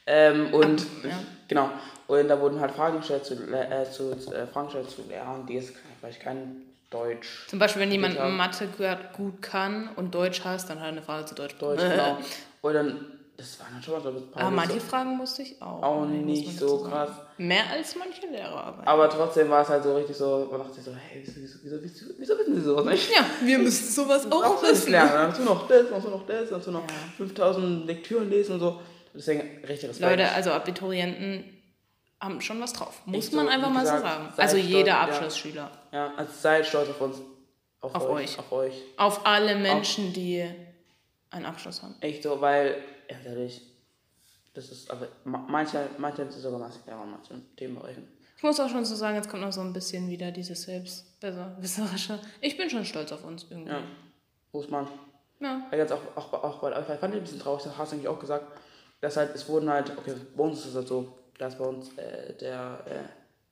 Ähm, 0.06 0.54
und 0.54 0.80
ja. 1.04 1.20
genau, 1.50 1.70
und 2.08 2.28
da 2.30 2.40
wurden 2.40 2.60
halt 2.62 2.72
Fragen 2.72 3.00
gestellt 3.00 3.26
zu, 3.26 3.34
äh, 3.34 3.84
zu 3.92 4.12
äh, 4.34 4.48
Fragen 4.48 4.68
gestellt 4.68 4.90
zu 4.90 5.02
Lehrern, 5.10 5.46
die 5.46 5.56
jetzt 5.56 5.74
vielleicht 6.00 6.22
kein 6.22 6.62
Deutsch 6.90 7.46
Zum 7.50 7.60
Beispiel, 7.60 7.82
wenn 7.82 7.92
jemand. 7.92 8.18
Mathe 8.38 8.68
gut- 9.18 9.42
kann 9.42 9.90
und 9.98 10.16
Deutsch 10.16 10.42
hasst, 10.46 10.70
dann 10.70 10.78
hat 10.80 10.86
er 10.86 10.92
eine 10.94 11.02
Frage 11.02 11.26
zu 11.26 11.36
Deutsch. 11.36 11.58
Deutsch, 11.60 11.82
genau. 11.90 12.18
Und 12.62 12.74
dann, 12.74 13.17
das 13.38 13.60
waren 13.60 13.68
dann 13.74 13.84
schon 13.84 13.94
mal 13.94 14.02
so 14.02 14.10
ein 14.10 14.32
paar 14.32 14.42
Aber 14.44 14.50
nicht 14.52 14.66
manche 14.68 14.80
so, 14.82 14.88
Fragen 14.88 15.18
musste 15.18 15.42
ich 15.44 15.62
auch. 15.62 15.84
auch 15.84 16.06
nicht 16.06 16.58
so 16.60 16.80
sagen. 16.80 16.92
krass. 16.92 17.10
Mehr 17.38 17.70
als 17.72 17.96
manche 17.96 18.26
Lehrer. 18.28 18.64
Aber 18.64 18.88
Aber 18.88 19.10
trotzdem 19.10 19.50
war 19.50 19.62
es 19.62 19.70
halt 19.70 19.84
so 19.84 19.96
richtig 19.96 20.18
so, 20.18 20.48
man 20.50 20.60
dachte 20.60 20.74
sich 20.74 20.84
so, 20.84 20.92
hey, 20.94 21.24
wieso, 21.24 21.60
wieso, 21.64 21.82
wieso, 21.84 22.06
wieso, 22.18 22.38
wissen 22.40 22.56
sie 22.56 22.62
sowas 22.62 22.86
nicht? 22.86 23.12
ja, 23.14 23.24
wir 23.44 23.60
müssen 23.60 23.88
sowas 23.94 24.26
auch 24.32 24.44
Auch 24.44 24.64
wissen. 24.64 24.92
lernen, 24.92 25.12
dann 25.14 25.30
dazu 25.32 25.44
noch 25.44 25.68
das, 25.68 25.86
dazu 25.90 26.10
noch 26.10 26.26
das, 26.26 26.50
dazu 26.50 26.72
noch 26.72 26.84
5000 27.18 27.86
Lektüren 27.86 28.30
lesen 28.30 28.54
und 28.54 28.60
so. 28.60 28.82
Deswegen 29.14 29.42
richtig 29.68 29.90
Respekt. 29.90 30.00
Leute, 30.12 30.32
also 30.32 30.52
Abiturienten 30.52 31.44
haben 32.20 32.42
schon 32.42 32.60
was 32.60 32.74
drauf. 32.74 33.02
Muss 33.06 33.28
so, 33.30 33.36
man 33.38 33.48
einfach 33.50 33.70
wie 33.70 33.74
mal 33.74 33.86
so 33.86 33.92
gesagt, 33.94 34.04
sagen. 34.14 34.28
seid 34.36 34.40
Also 34.46 34.58
stolz, 34.58 34.70
jeder 34.72 34.88
ja. 34.88 35.02
Abschlussschüler. 35.02 35.72
Ja, 35.92 36.14
also 36.18 36.32
seid 36.40 36.66
stolz 36.66 36.90
auf 36.90 37.02
uns. 37.02 37.18
Auf, 37.82 37.94
Auf 37.94 38.10
euch, 38.10 38.32
euch. 38.32 38.40
Auf 38.40 38.52
euch. 38.52 38.74
Auf 38.98 39.26
alle 39.28 39.56
Menschen, 39.56 40.12
die 40.12 40.44
einen 41.30 41.46
Abschluss 41.46 41.84
haben. 41.84 41.94
Echt 42.02 42.24
so, 42.24 42.42
weil, 42.42 42.76
ganz 43.08 43.26
ehrlich, 43.26 43.62
das 44.54 44.70
ist, 44.72 44.90
aber 44.92 45.08
ma- 45.24 45.46
manche, 45.48 45.88
manche 45.98 46.30
sind 46.30 46.42
sogar 46.42 46.70
in 46.88 47.12
manchen 47.12 47.56
Themenbereichen. 47.56 48.08
Ich 48.38 48.44
muss 48.44 48.60
auch 48.60 48.70
schon 48.70 48.86
so 48.86 48.96
sagen, 48.96 49.16
jetzt 49.16 49.30
kommt 49.30 49.42
noch 49.42 49.52
so 49.52 49.62
ein 49.62 49.74
bisschen 49.74 50.10
wieder 50.10 50.32
dieses 50.32 50.62
Selbstbesserwisserische. 50.64 52.20
Ich 52.42 52.58
bin 52.58 52.70
schon 52.70 52.86
stolz 52.86 53.12
auf 53.12 53.24
uns 53.24 53.46
irgendwie. 53.50 53.72
Ja. 53.72 53.82
Muss 54.52 54.70
man. 54.70 54.88
Ja. 55.40 55.68
Jetzt 55.72 55.92
auch, 55.92 56.02
auch, 56.16 56.34
auch 56.34 56.60
bei 56.60 56.72
euch, 56.76 56.90
ich 56.90 57.00
fand 57.00 57.14
ich 57.14 57.20
ein 57.20 57.24
bisschen 57.24 57.40
traurig, 57.40 57.64
das 57.64 57.78
hast 57.78 57.92
du 57.92 57.96
eigentlich 57.96 58.08
auch 58.08 58.20
gesagt, 58.20 58.46
dass 59.02 59.18
halt, 59.18 59.36
es 59.36 59.48
wurden 59.48 59.70
halt, 59.70 59.96
okay, 59.98 60.14
bei 60.36 60.44
uns 60.44 60.60
ist 60.60 60.68
es 60.68 60.76
halt 60.76 60.88
so, 60.88 61.18
dass 61.38 61.58
bei 61.58 61.66
uns 61.66 61.96
äh, 61.98 62.34
der 62.34 62.80
äh, 62.86 63.04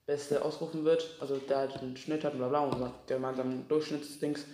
Beste 0.08 0.44
ausrufen 0.44 0.84
wird, 0.86 1.08
also 1.20 1.38
der 1.38 1.58
halt 1.58 1.78
einen 1.78 1.96
Schnitt 1.98 2.24
hat 2.24 2.34
und 2.34 2.40
bla 2.40 2.48
bla 2.50 2.60
und 2.62 2.80
sagt, 2.80 3.08
gemeinsam 3.08 3.68
Durchschnittsdings. 3.68 4.46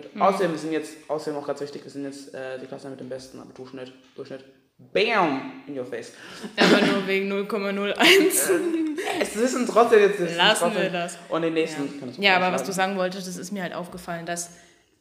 Schnitt. 0.00 0.20
Außerdem 0.20 0.52
wir 0.52 0.58
sind 0.58 0.72
jetzt, 0.72 0.96
außerdem 1.08 1.38
auch 1.38 1.46
ganz 1.46 1.60
wichtig, 1.60 1.84
wir 1.84 1.90
sind 1.90 2.04
jetzt 2.04 2.34
äh, 2.34 2.58
die 2.58 2.66
Klasse 2.66 2.88
mit 2.88 3.00
dem 3.00 3.08
besten 3.08 3.40
Abiturschnitt, 3.40 3.92
Durchschnitt. 4.16 4.44
Bam! 4.92 5.62
In 5.66 5.78
your 5.78 5.86
face. 5.86 6.12
Aber 6.56 6.84
nur 6.84 7.06
wegen 7.06 7.32
0,01. 7.32 7.94
Es 9.20 9.36
wissen 9.36 9.66
trotzdem 9.66 10.00
jetzt. 10.00 10.18
Lassen 10.36 10.64
trotzdem, 10.64 10.82
wir 10.82 10.90
das. 10.90 11.18
Und 11.28 11.42
den 11.42 11.54
nächsten 11.54 12.00
kann 12.00 12.10
ich 12.10 12.18
Ja, 12.18 12.36
aber 12.36 12.52
was 12.52 12.64
du 12.64 12.72
sagen 12.72 12.96
wolltest, 12.96 13.28
das 13.28 13.36
ist 13.36 13.52
mir 13.52 13.62
halt 13.62 13.74
aufgefallen, 13.74 14.24
dass 14.24 14.50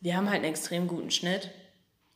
wir 0.02 0.18
haben 0.18 0.30
halt 0.30 0.44
einen 0.44 0.52
extrem 0.52 0.88
guten 0.88 1.10
Schnitt 1.10 1.50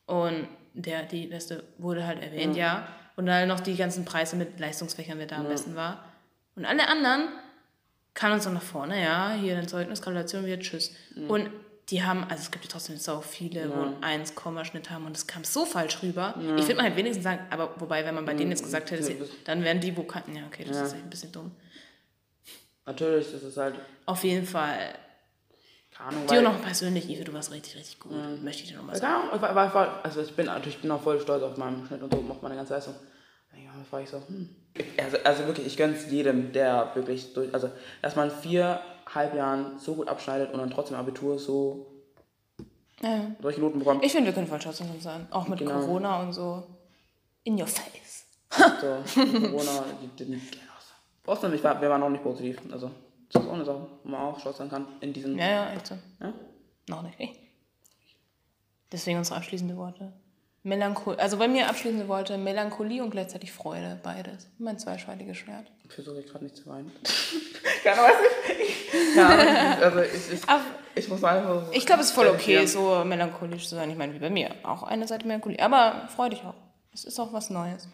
und 0.05 0.47
der, 0.73 1.03
die 1.03 1.27
beste 1.27 1.63
wurde 1.77 2.05
halt 2.05 2.21
erwähnt, 2.21 2.55
ja. 2.55 2.87
Und 3.15 3.25
dann 3.25 3.47
noch 3.47 3.61
die 3.61 3.75
ganzen 3.75 4.05
Preise 4.05 4.35
mit 4.35 4.59
Leistungsfächern, 4.59 5.17
wer 5.17 5.27
da 5.27 5.37
am 5.37 5.47
besten 5.47 5.75
war. 5.75 6.03
Und 6.55 6.65
alle 6.65 6.87
anderen 6.87 7.29
kamen 8.13 8.33
uns 8.33 8.43
dann 8.43 8.53
nach 8.53 8.61
vorne, 8.61 9.01
ja, 9.01 9.33
hier 9.33 9.57
ein 9.57 9.67
Zeugnis, 9.67 10.01
Gratulation, 10.01 10.45
wieder 10.45 10.59
tschüss. 10.59 10.93
Und 11.27 11.49
die 11.89 12.03
haben, 12.03 12.23
also 12.25 12.43
es 12.43 12.51
gibt 12.51 12.65
ja 12.65 12.71
trotzdem 12.71 12.97
so 12.97 13.21
viele, 13.21 13.69
wo 13.69 13.81
einen 13.81 14.03
1, 14.03 14.33
Schnitt 14.63 14.89
haben 14.89 15.05
und 15.05 15.15
das 15.15 15.25
kam 15.25 15.43
so 15.45 15.65
falsch 15.65 16.03
rüber. 16.03 16.35
Ich 16.57 16.63
würde 16.63 16.75
mal 16.75 16.83
halt 16.83 16.97
wenigstens 16.97 17.23
sagen, 17.23 17.39
aber 17.49 17.79
wobei, 17.79 18.03
wenn 18.05 18.15
man 18.15 18.25
bei 18.25 18.33
denen 18.33 18.51
jetzt 18.51 18.63
gesagt 18.63 18.91
hätte, 18.91 19.15
dann 19.45 19.63
wären 19.63 19.79
die, 19.79 19.95
wo 19.95 20.03
kannten, 20.03 20.35
ja, 20.35 20.45
okay, 20.45 20.65
das 20.65 20.77
ist 20.77 20.93
echt 20.93 21.03
ein 21.03 21.09
bisschen 21.09 21.31
dumm. 21.31 21.51
Natürlich, 22.85 23.31
das 23.31 23.43
ist 23.43 23.57
halt, 23.57 23.75
Auf 24.05 24.23
jeden 24.23 24.45
Fall. 24.45 24.95
Ahnung, 25.99 26.27
Dir 26.27 26.43
noch 26.43 26.61
persönlich, 26.61 27.09
Ive, 27.09 27.23
du 27.23 27.33
warst 27.33 27.51
richtig, 27.51 27.75
richtig 27.75 27.99
gut. 27.99 28.11
Möchte 28.43 28.63
ich 28.63 28.69
dir 28.69 28.77
nochmal 28.77 28.95
sagen. 28.95 29.29
Ja, 29.29 29.35
ich 29.35 29.41
war, 29.41 29.73
war, 29.73 29.99
also 30.03 30.21
ich 30.21 30.31
bin 30.35 30.45
natürlich 30.45 30.75
ich 30.75 30.81
bin 30.81 30.91
auch 30.91 31.01
voll 31.01 31.19
stolz 31.19 31.41
auf 31.41 31.57
meinen 31.57 31.87
Schnitt 31.87 32.03
und 32.03 32.13
so, 32.13 32.23
auf 32.29 32.41
meine 32.41 32.55
ganze 32.55 32.75
Leistung. 32.75 32.93
Ja, 33.55 33.71
war 33.89 34.01
ich 34.01 34.09
so, 34.09 34.21
hm. 34.27 34.55
Also, 35.03 35.17
also 35.23 35.47
wirklich, 35.47 35.65
ich 35.65 35.75
gönn's 35.75 36.05
jedem, 36.11 36.51
der 36.53 36.91
wirklich 36.93 37.33
durch, 37.33 37.51
also 37.51 37.71
dass 38.03 38.15
man 38.15 38.29
viereinhalb 38.29 38.96
Jahren 39.35 39.79
so 39.79 39.95
gut 39.95 40.07
abschneidet 40.07 40.51
und 40.53 40.59
dann 40.59 40.69
trotzdem 40.69 40.97
Abitur 40.97 41.39
so 41.39 41.85
Ja. 43.01 43.31
solche 43.41 43.61
Noten 43.61 43.79
bekommt. 43.79 44.03
Ich 44.03 44.11
finde, 44.11 44.27
wir 44.27 44.33
können 44.33 44.47
voll 44.47 44.59
stolz 44.61 44.81
auf 44.81 44.89
uns 44.93 45.03
sein. 45.03 45.27
Auch 45.31 45.47
mit 45.47 45.59
Genau. 45.59 45.71
Corona 45.79 46.21
und 46.21 46.33
so. 46.33 46.63
In 47.43 47.59
your 47.59 47.67
face. 47.67 48.25
So, 48.51 49.21
mit 49.21 49.51
Corona, 49.51 49.83
die, 50.19 50.25
die, 50.25 50.41
Trotzdem, 51.23 51.53
ich 51.53 51.63
war, 51.63 51.79
wir 51.81 51.89
waren 51.89 52.01
auch 52.03 52.09
nicht 52.09 52.23
positiv. 52.23 52.57
Also, 52.71 52.89
das 53.31 53.41
ist 53.43 53.49
auch 53.49 53.53
eine 53.53 53.65
Sache, 53.65 53.85
wo 54.03 54.09
man 54.09 54.21
auch 54.21 54.39
stolz 54.39 54.57
sein 54.57 54.69
kann 54.69 54.87
in 55.01 55.11
diesen. 55.13 55.37
Ja, 55.37 55.47
ja, 55.47 55.73
echt 55.73 55.87
so. 55.87 55.95
Ja? 56.21 56.33
Noch 56.87 57.01
nicht. 57.03 57.19
Deswegen 58.91 59.17
unsere 59.17 59.37
abschließende 59.37 59.75
Worte. 59.75 60.13
Melancholie, 60.67 61.19
also 61.19 61.37
bei 61.37 61.47
mir 61.47 61.67
abschließende 61.69 62.07
Worte, 62.07 62.37
Melancholie 62.37 63.01
und 63.01 63.09
gleichzeitig 63.11 63.51
Freude, 63.51 63.99
beides. 64.03 64.47
Mein 64.59 64.77
zweischneidiges 64.77 65.37
Schwert. 65.37 65.65
Ich 65.87 65.93
versuche 65.93 66.21
gerade 66.23 66.43
nicht 66.43 66.57
zu 66.57 66.65
weinen. 66.67 66.91
Keine 67.83 68.01
Ahnung, 68.01 68.15
ich. 68.61 69.15
Ja, 69.15 69.77
also 69.81 69.99
ich, 70.01 70.33
ich, 70.33 70.41
ich 70.95 71.07
muss 71.07 71.23
einfach. 71.23 71.71
ich 71.71 71.85
glaube, 71.85 72.01
es 72.01 72.07
ist 72.09 72.13
voll 72.15 72.27
okay, 72.27 72.65
so 72.65 73.03
melancholisch 73.05 73.67
zu 73.67 73.75
sein. 73.75 73.89
Ich 73.89 73.97
meine, 73.97 74.13
wie 74.13 74.19
bei 74.19 74.29
mir. 74.29 74.51
Auch 74.63 74.83
eine 74.83 75.07
Seite 75.07 75.25
Melancholie. 75.25 75.59
Aber 75.59 76.07
freu 76.15 76.29
dich 76.29 76.41
auch. 76.43 76.53
Es 76.93 77.05
ist 77.05 77.19
auch 77.19 77.31
was 77.31 77.49
Neues. 77.49 77.87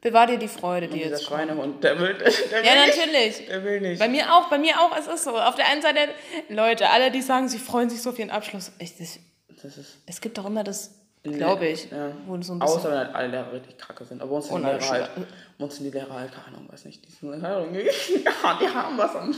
Bewahr 0.00 0.26
dir 0.26 0.38
die 0.38 0.48
Freude, 0.48 0.88
die 0.88 0.98
jetzt 0.98 1.26
kommt. 1.26 1.42
Schweinehund, 1.42 1.84
der 1.84 1.98
will, 2.00 2.14
der 2.14 2.26
will 2.26 2.64
Ja, 2.64 2.86
nicht. 2.86 2.96
natürlich. 2.98 3.46
Der 3.46 3.64
will 3.64 3.80
nicht. 3.82 3.98
Bei 4.00 4.08
mir 4.08 4.34
auch, 4.34 4.48
bei 4.48 4.58
mir 4.58 4.80
auch, 4.80 4.96
es 4.96 5.06
ist 5.06 5.24
so. 5.24 5.38
Auf 5.38 5.54
der 5.54 5.68
einen 5.68 5.82
Seite, 5.82 5.98
Leute, 6.48 6.88
alle, 6.90 7.10
die 7.10 7.22
sagen, 7.22 7.48
sie 7.48 7.58
freuen 7.58 7.88
sich 7.90 8.00
so 8.02 8.10
auf 8.10 8.18
ihren 8.18 8.30
Abschluss. 8.30 8.72
Ich, 8.78 8.98
ich, 8.98 9.20
Das 9.62 9.76
ist. 9.76 9.98
es 10.06 10.20
gibt 10.20 10.38
doch 10.38 10.46
immer 10.46 10.64
das, 10.64 10.94
glaube 11.22 11.66
ich, 11.68 11.90
Ja. 11.90 12.10
so 12.26 12.32
ein 12.34 12.38
bisschen. 12.40 12.62
Außer 12.62 12.90
wenn 12.90 12.98
halt 12.98 13.14
alle 13.14 13.28
Lehrer 13.28 13.52
richtig 13.52 13.78
kacke 13.78 14.04
sind. 14.04 14.20
Aber 14.22 14.32
uns 14.32 14.48
sind 14.48 14.58
die 14.58 14.62
Lehrer 14.64 14.88
halt. 14.88 15.10
Uns 15.58 15.76
sind 15.76 15.84
die 15.84 15.90
Lehrer 15.90 16.14
halt, 16.14 16.32
keine 16.32 16.46
Ahnung, 16.48 16.68
weiß 16.72 16.84
nicht. 16.86 17.06
Die 17.06 17.12
sind, 17.12 17.30
keine 17.40 17.56
Ahnung, 17.56 17.74
ja, 17.74 17.80
die 18.60 18.68
haben 18.68 18.98
was 18.98 19.14
an. 19.16 19.34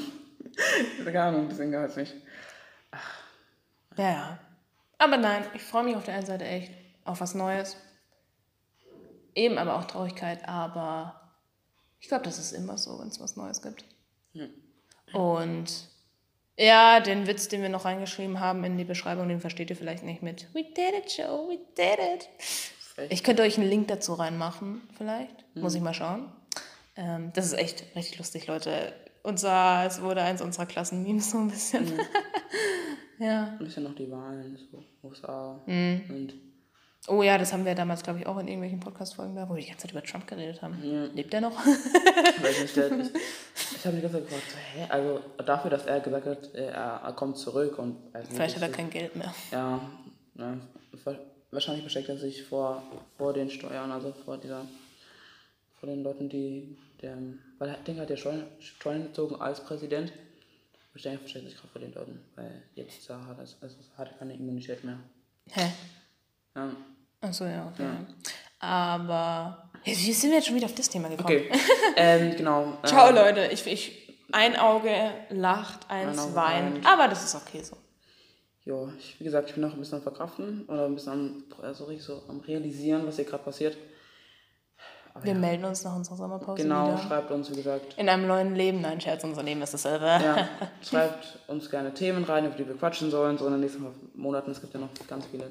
Keine 1.04 1.22
Ahnung, 1.22 1.48
die 1.48 1.54
sind 1.54 1.74
halt 1.74 1.96
nicht. 1.96 2.14
Ja, 3.96 4.04
ja. 4.10 4.38
Aber 4.98 5.16
nein, 5.16 5.44
ich 5.54 5.62
freue 5.62 5.82
mich 5.84 5.96
auf 5.96 6.04
der 6.04 6.14
einen 6.14 6.26
Seite 6.26 6.44
echt 6.44 6.70
auf 7.04 7.20
was 7.20 7.34
Neues. 7.34 7.76
Eben 9.34 9.58
aber 9.58 9.76
auch 9.76 9.84
Traurigkeit, 9.84 10.46
aber 10.48 11.20
ich 11.98 12.06
glaube, 12.08 12.24
das 12.24 12.38
ist 12.38 12.52
immer 12.52 12.78
so, 12.78 13.00
wenn 13.00 13.08
es 13.08 13.20
was 13.20 13.36
Neues 13.36 13.62
gibt. 13.62 13.84
Und 15.12 15.66
ja, 16.56 17.00
den 17.00 17.26
Witz, 17.26 17.48
den 17.48 17.62
wir 17.62 17.68
noch 17.68 17.84
reingeschrieben 17.84 18.40
haben 18.40 18.64
in 18.64 18.78
die 18.78 18.84
Beschreibung, 18.84 19.28
den 19.28 19.40
versteht 19.40 19.70
ihr 19.70 19.76
vielleicht 19.76 20.04
nicht 20.04 20.22
mit 20.22 20.46
We 20.54 20.62
did 20.62 20.94
it, 20.98 21.16
Joe, 21.16 21.48
we 21.48 21.58
did 21.76 21.98
it. 21.98 22.28
Ich 23.10 23.24
könnte 23.24 23.42
euch 23.42 23.58
einen 23.58 23.68
Link 23.68 23.88
dazu 23.88 24.14
reinmachen, 24.14 24.82
vielleicht. 24.96 25.44
Muss 25.56 25.74
ich 25.74 25.80
mal 25.80 25.94
schauen. 25.94 26.30
Ähm, 26.96 27.32
das 27.34 27.46
ist 27.46 27.54
echt 27.54 27.84
richtig 27.96 28.18
lustig, 28.18 28.46
Leute. 28.46 28.92
Unser, 29.24 29.84
es 29.86 30.00
wurde 30.00 30.22
eins 30.22 30.42
unserer 30.42 30.66
Klassenmemes 30.66 31.30
so 31.30 31.38
ein 31.38 31.48
bisschen. 31.48 31.92
ja. 33.18 33.48
Ein 33.48 33.58
bisschen 33.58 33.82
noch 33.82 33.94
die 33.94 34.10
Wahlen, 34.10 34.56
so 34.70 34.84
USA. 35.02 35.60
Mhm. 35.66 36.04
Und 36.08 36.34
Oh 37.06 37.22
ja, 37.22 37.36
das 37.36 37.52
haben 37.52 37.64
wir 37.66 37.74
damals, 37.74 38.02
glaube 38.02 38.20
ich, 38.20 38.26
auch 38.26 38.38
in 38.38 38.48
irgendwelchen 38.48 38.80
Podcast-Folgen 38.80 39.34
da, 39.36 39.46
wo 39.48 39.54
wir 39.54 39.60
die 39.60 39.68
ganze 39.68 39.82
Zeit 39.82 39.90
über 39.92 40.02
Trump 40.02 40.26
geredet 40.26 40.62
haben. 40.62 40.80
Lebt 41.14 41.34
er 41.34 41.42
noch? 41.42 41.54
Weiß 41.66 42.62
nicht, 42.62 42.76
der, 42.76 42.90
ich 43.00 43.10
ich 43.76 43.84
habe 43.84 43.96
mich 43.96 44.04
die 44.04 44.10
ganze 44.10 44.12
Zeit 44.12 44.26
gefragt, 44.28 44.50
so, 44.50 44.56
hä? 44.56 44.86
Also 44.88 45.20
dafür, 45.44 45.70
dass 45.70 45.84
er 45.86 46.00
gesagt 46.00 46.26
hat, 46.26 46.54
er, 46.54 46.72
er 46.72 47.12
kommt 47.12 47.36
zurück 47.36 47.78
und. 47.78 48.12
nicht, 48.14 48.32
Vielleicht 48.32 48.56
hat 48.56 48.62
er 48.62 48.68
kein 48.70 48.88
Geld 48.88 49.14
mehr. 49.16 49.34
Ja, 49.52 49.80
ja, 50.36 50.56
wa- 51.04 51.18
wahrscheinlich 51.50 51.82
versteckt 51.82 52.08
er 52.08 52.16
sich 52.16 52.42
vor, 52.42 52.82
vor 53.18 53.32
den 53.34 53.50
Steuern, 53.50 53.92
also 53.92 54.12
vor 54.24 54.38
dieser, 54.38 54.64
vor 55.78 55.88
den 55.90 56.02
Leuten, 56.02 56.28
die, 56.30 56.76
der, 57.02 57.18
weil 57.58 57.68
er 57.68 57.76
denkt, 57.86 58.00
hat 58.00 58.08
ja 58.08 58.16
Steuern, 58.16 58.44
Steuern 58.60 59.02
gezogen 59.04 59.36
als 59.40 59.62
Präsident. 59.62 60.10
Ich 60.94 61.02
denke, 61.02 61.18
er 61.18 61.20
versteckt 61.20 61.44
sich 61.46 61.56
gerade 61.56 61.68
vor 61.68 61.80
den 61.82 61.92
Leuten, 61.92 62.20
weil 62.36 62.62
jetzt 62.76 63.10
hat, 63.10 63.36
er, 63.36 63.46
also 63.60 63.76
hat 63.98 64.08
er 64.12 64.14
keine 64.18 64.34
Immunität 64.34 64.82
mehr. 64.84 64.98
Hä? 65.50 65.70
Ja, 66.56 66.70
Achso, 67.24 67.44
ja, 67.46 67.70
okay. 67.72 67.88
Aber. 68.60 69.70
Ja, 69.84 69.92
wie 69.92 70.12
sind 70.12 70.30
wir 70.30 70.36
jetzt 70.38 70.46
schon 70.46 70.56
wieder 70.56 70.66
auf 70.66 70.74
das 70.74 70.88
Thema 70.88 71.08
gekommen? 71.08 71.26
okay, 71.26 71.50
ähm, 71.96 72.36
genau. 72.36 72.78
Ciao, 72.84 73.08
ähm, 73.10 73.14
Leute. 73.16 73.46
Ich, 73.52 73.66
ich, 73.66 74.16
ein 74.32 74.56
Auge 74.56 74.90
lacht, 75.30 75.90
eins 75.90 76.18
Ein 76.18 76.24
Auge 76.24 76.34
weint. 76.34 76.74
weint. 76.76 76.86
Aber 76.86 77.08
das 77.08 77.24
ist 77.24 77.34
okay 77.34 77.62
so. 77.62 77.76
Ja, 78.64 78.88
wie 79.18 79.24
gesagt, 79.24 79.48
ich 79.48 79.54
bin 79.54 79.62
noch 79.62 79.74
ein 79.74 79.78
bisschen 79.78 79.98
am 79.98 80.02
Verkraften 80.02 80.64
oder 80.68 80.86
ein 80.86 80.94
bisschen 80.94 81.12
am, 81.12 81.44
also 81.62 81.84
richtig 81.84 82.06
so 82.06 82.22
am 82.28 82.40
Realisieren, 82.40 83.06
was 83.06 83.16
hier 83.16 83.26
gerade 83.26 83.44
passiert. 83.44 83.76
Wir 85.22 85.34
melden 85.34 85.64
uns 85.64 85.84
nach 85.84 85.94
unserer 85.94 86.16
Sommerpause 86.16 86.62
Genau, 86.62 86.88
wieder. 86.88 86.98
schreibt 86.98 87.30
uns, 87.30 87.48
wie 87.50 87.54
gesagt, 87.56 87.94
In 87.98 88.08
einem 88.08 88.26
neuen 88.26 88.56
Leben. 88.56 88.80
Nein, 88.80 89.00
Scherz, 89.00 89.22
unser 89.22 89.42
Leben 89.44 89.62
ist 89.62 89.72
dasselbe. 89.74 90.06
Ja, 90.06 90.48
schreibt 90.82 91.38
uns 91.46 91.70
gerne 91.70 91.94
Themen 91.94 92.24
rein, 92.24 92.46
über 92.46 92.56
die 92.56 92.66
wir 92.66 92.74
quatschen 92.74 93.10
sollen, 93.10 93.38
so 93.38 93.46
in 93.46 93.52
den 93.52 93.60
nächsten 93.60 93.86
Monaten. 94.14 94.50
Es 94.50 94.60
gibt 94.60 94.74
ja 94.74 94.80
noch 94.80 94.88
ganz 95.06 95.26
viele. 95.26 95.50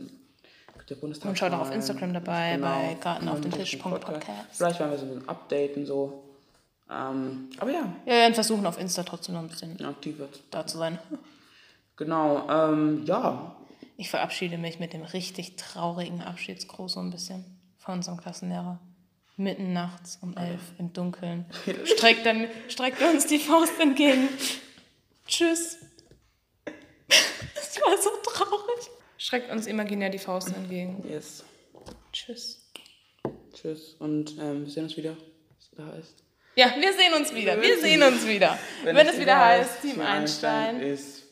Ja 0.89 0.95
Bundestag. 0.95 1.29
Und 1.29 1.37
schaut 1.37 1.53
auch 1.53 1.61
auf 1.61 1.71
Instagram 1.71 2.13
dabei, 2.13 2.57
bei 2.57 2.97
Garten 3.01 3.29
auf 3.29 3.41
dem 3.41 3.51
Tisch. 3.51 3.75
Podcast. 3.77 4.25
Vielleicht 4.51 4.79
werden 4.79 4.91
wir 4.91 4.97
so 4.97 5.05
ein 5.05 5.09
bisschen 5.13 5.29
updaten, 5.29 5.85
so. 5.85 6.23
Ähm, 6.91 7.49
aber 7.57 7.71
ja, 7.71 7.93
Ja, 8.05 8.13
werden 8.13 8.33
versuchen, 8.33 8.65
auf 8.65 8.77
Insta 8.79 9.03
trotzdem 9.03 9.35
noch 9.35 9.41
ein 9.41 9.47
bisschen 9.47 9.83
aktiv 9.85 10.17
wird. 10.19 10.41
da 10.51 10.67
zu 10.67 10.77
sein. 10.77 10.99
Genau, 11.95 12.47
ähm, 12.49 13.03
ja. 13.05 13.55
Ich 13.97 14.09
verabschiede 14.09 14.57
mich 14.57 14.79
mit 14.79 14.93
dem 14.93 15.03
richtig 15.03 15.55
traurigen 15.55 16.21
Abschiedsgruß 16.21 16.93
so 16.93 16.99
ein 16.99 17.11
bisschen 17.11 17.45
von 17.77 17.95
unserem 17.95 18.17
Klassenlehrer. 18.19 18.79
Mitten 19.37 19.73
nachts 19.73 20.19
um 20.21 20.35
elf 20.37 20.61
im 20.77 20.93
Dunkeln 20.93 21.45
streckt, 21.85 22.25
er, 22.25 22.47
streckt 22.67 23.01
uns 23.01 23.25
die 23.25 23.39
Faust 23.39 23.79
entgegen. 23.79 24.29
Tschüss. 25.27 25.77
Das 26.65 27.81
war 27.81 27.97
so 27.97 28.09
Streckt 29.23 29.49
uns 29.49 29.67
imaginär 29.67 30.09
die 30.09 30.19
Faust 30.19 30.49
entgegen. 30.49 31.01
Yes. 31.09 31.45
Tschüss. 32.11 32.59
Tschüss 33.53 33.95
und 33.99 34.37
ähm, 34.37 34.65
wir 34.65 34.69
sehen 34.69 34.83
uns 34.83 34.97
wieder, 34.97 35.15
was 35.15 35.69
da 35.77 35.95
heißt. 35.95 36.15
Ja, 36.55 36.73
wir 36.77 36.91
sehen 36.91 37.13
uns 37.13 37.33
wieder. 37.33 37.61
Wir 37.61 37.79
sehen 37.79 38.03
uns 38.03 38.27
wieder. 38.27 38.59
Wenn, 38.83 38.97
es 38.97 39.17
wieder 39.17 39.39
heißt, 39.39 39.81
Team 39.81 40.01
Einstein 40.01 40.81
ist 40.81 41.23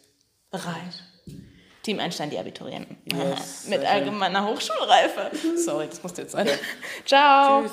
bereit. 0.50 1.04
Team 1.84 2.00
Einstein, 2.00 2.30
die 2.30 2.40
Abiturienten. 2.40 2.96
Yes, 3.12 3.66
Mit 3.68 3.84
allgemeiner 3.84 4.48
Hochschulreife. 4.48 5.30
Sorry, 5.58 5.88
das 5.88 6.02
musste 6.02 6.22
jetzt 6.22 6.32
sein. 6.32 6.48
Ciao. 7.06 7.64
Tschüss. 7.64 7.72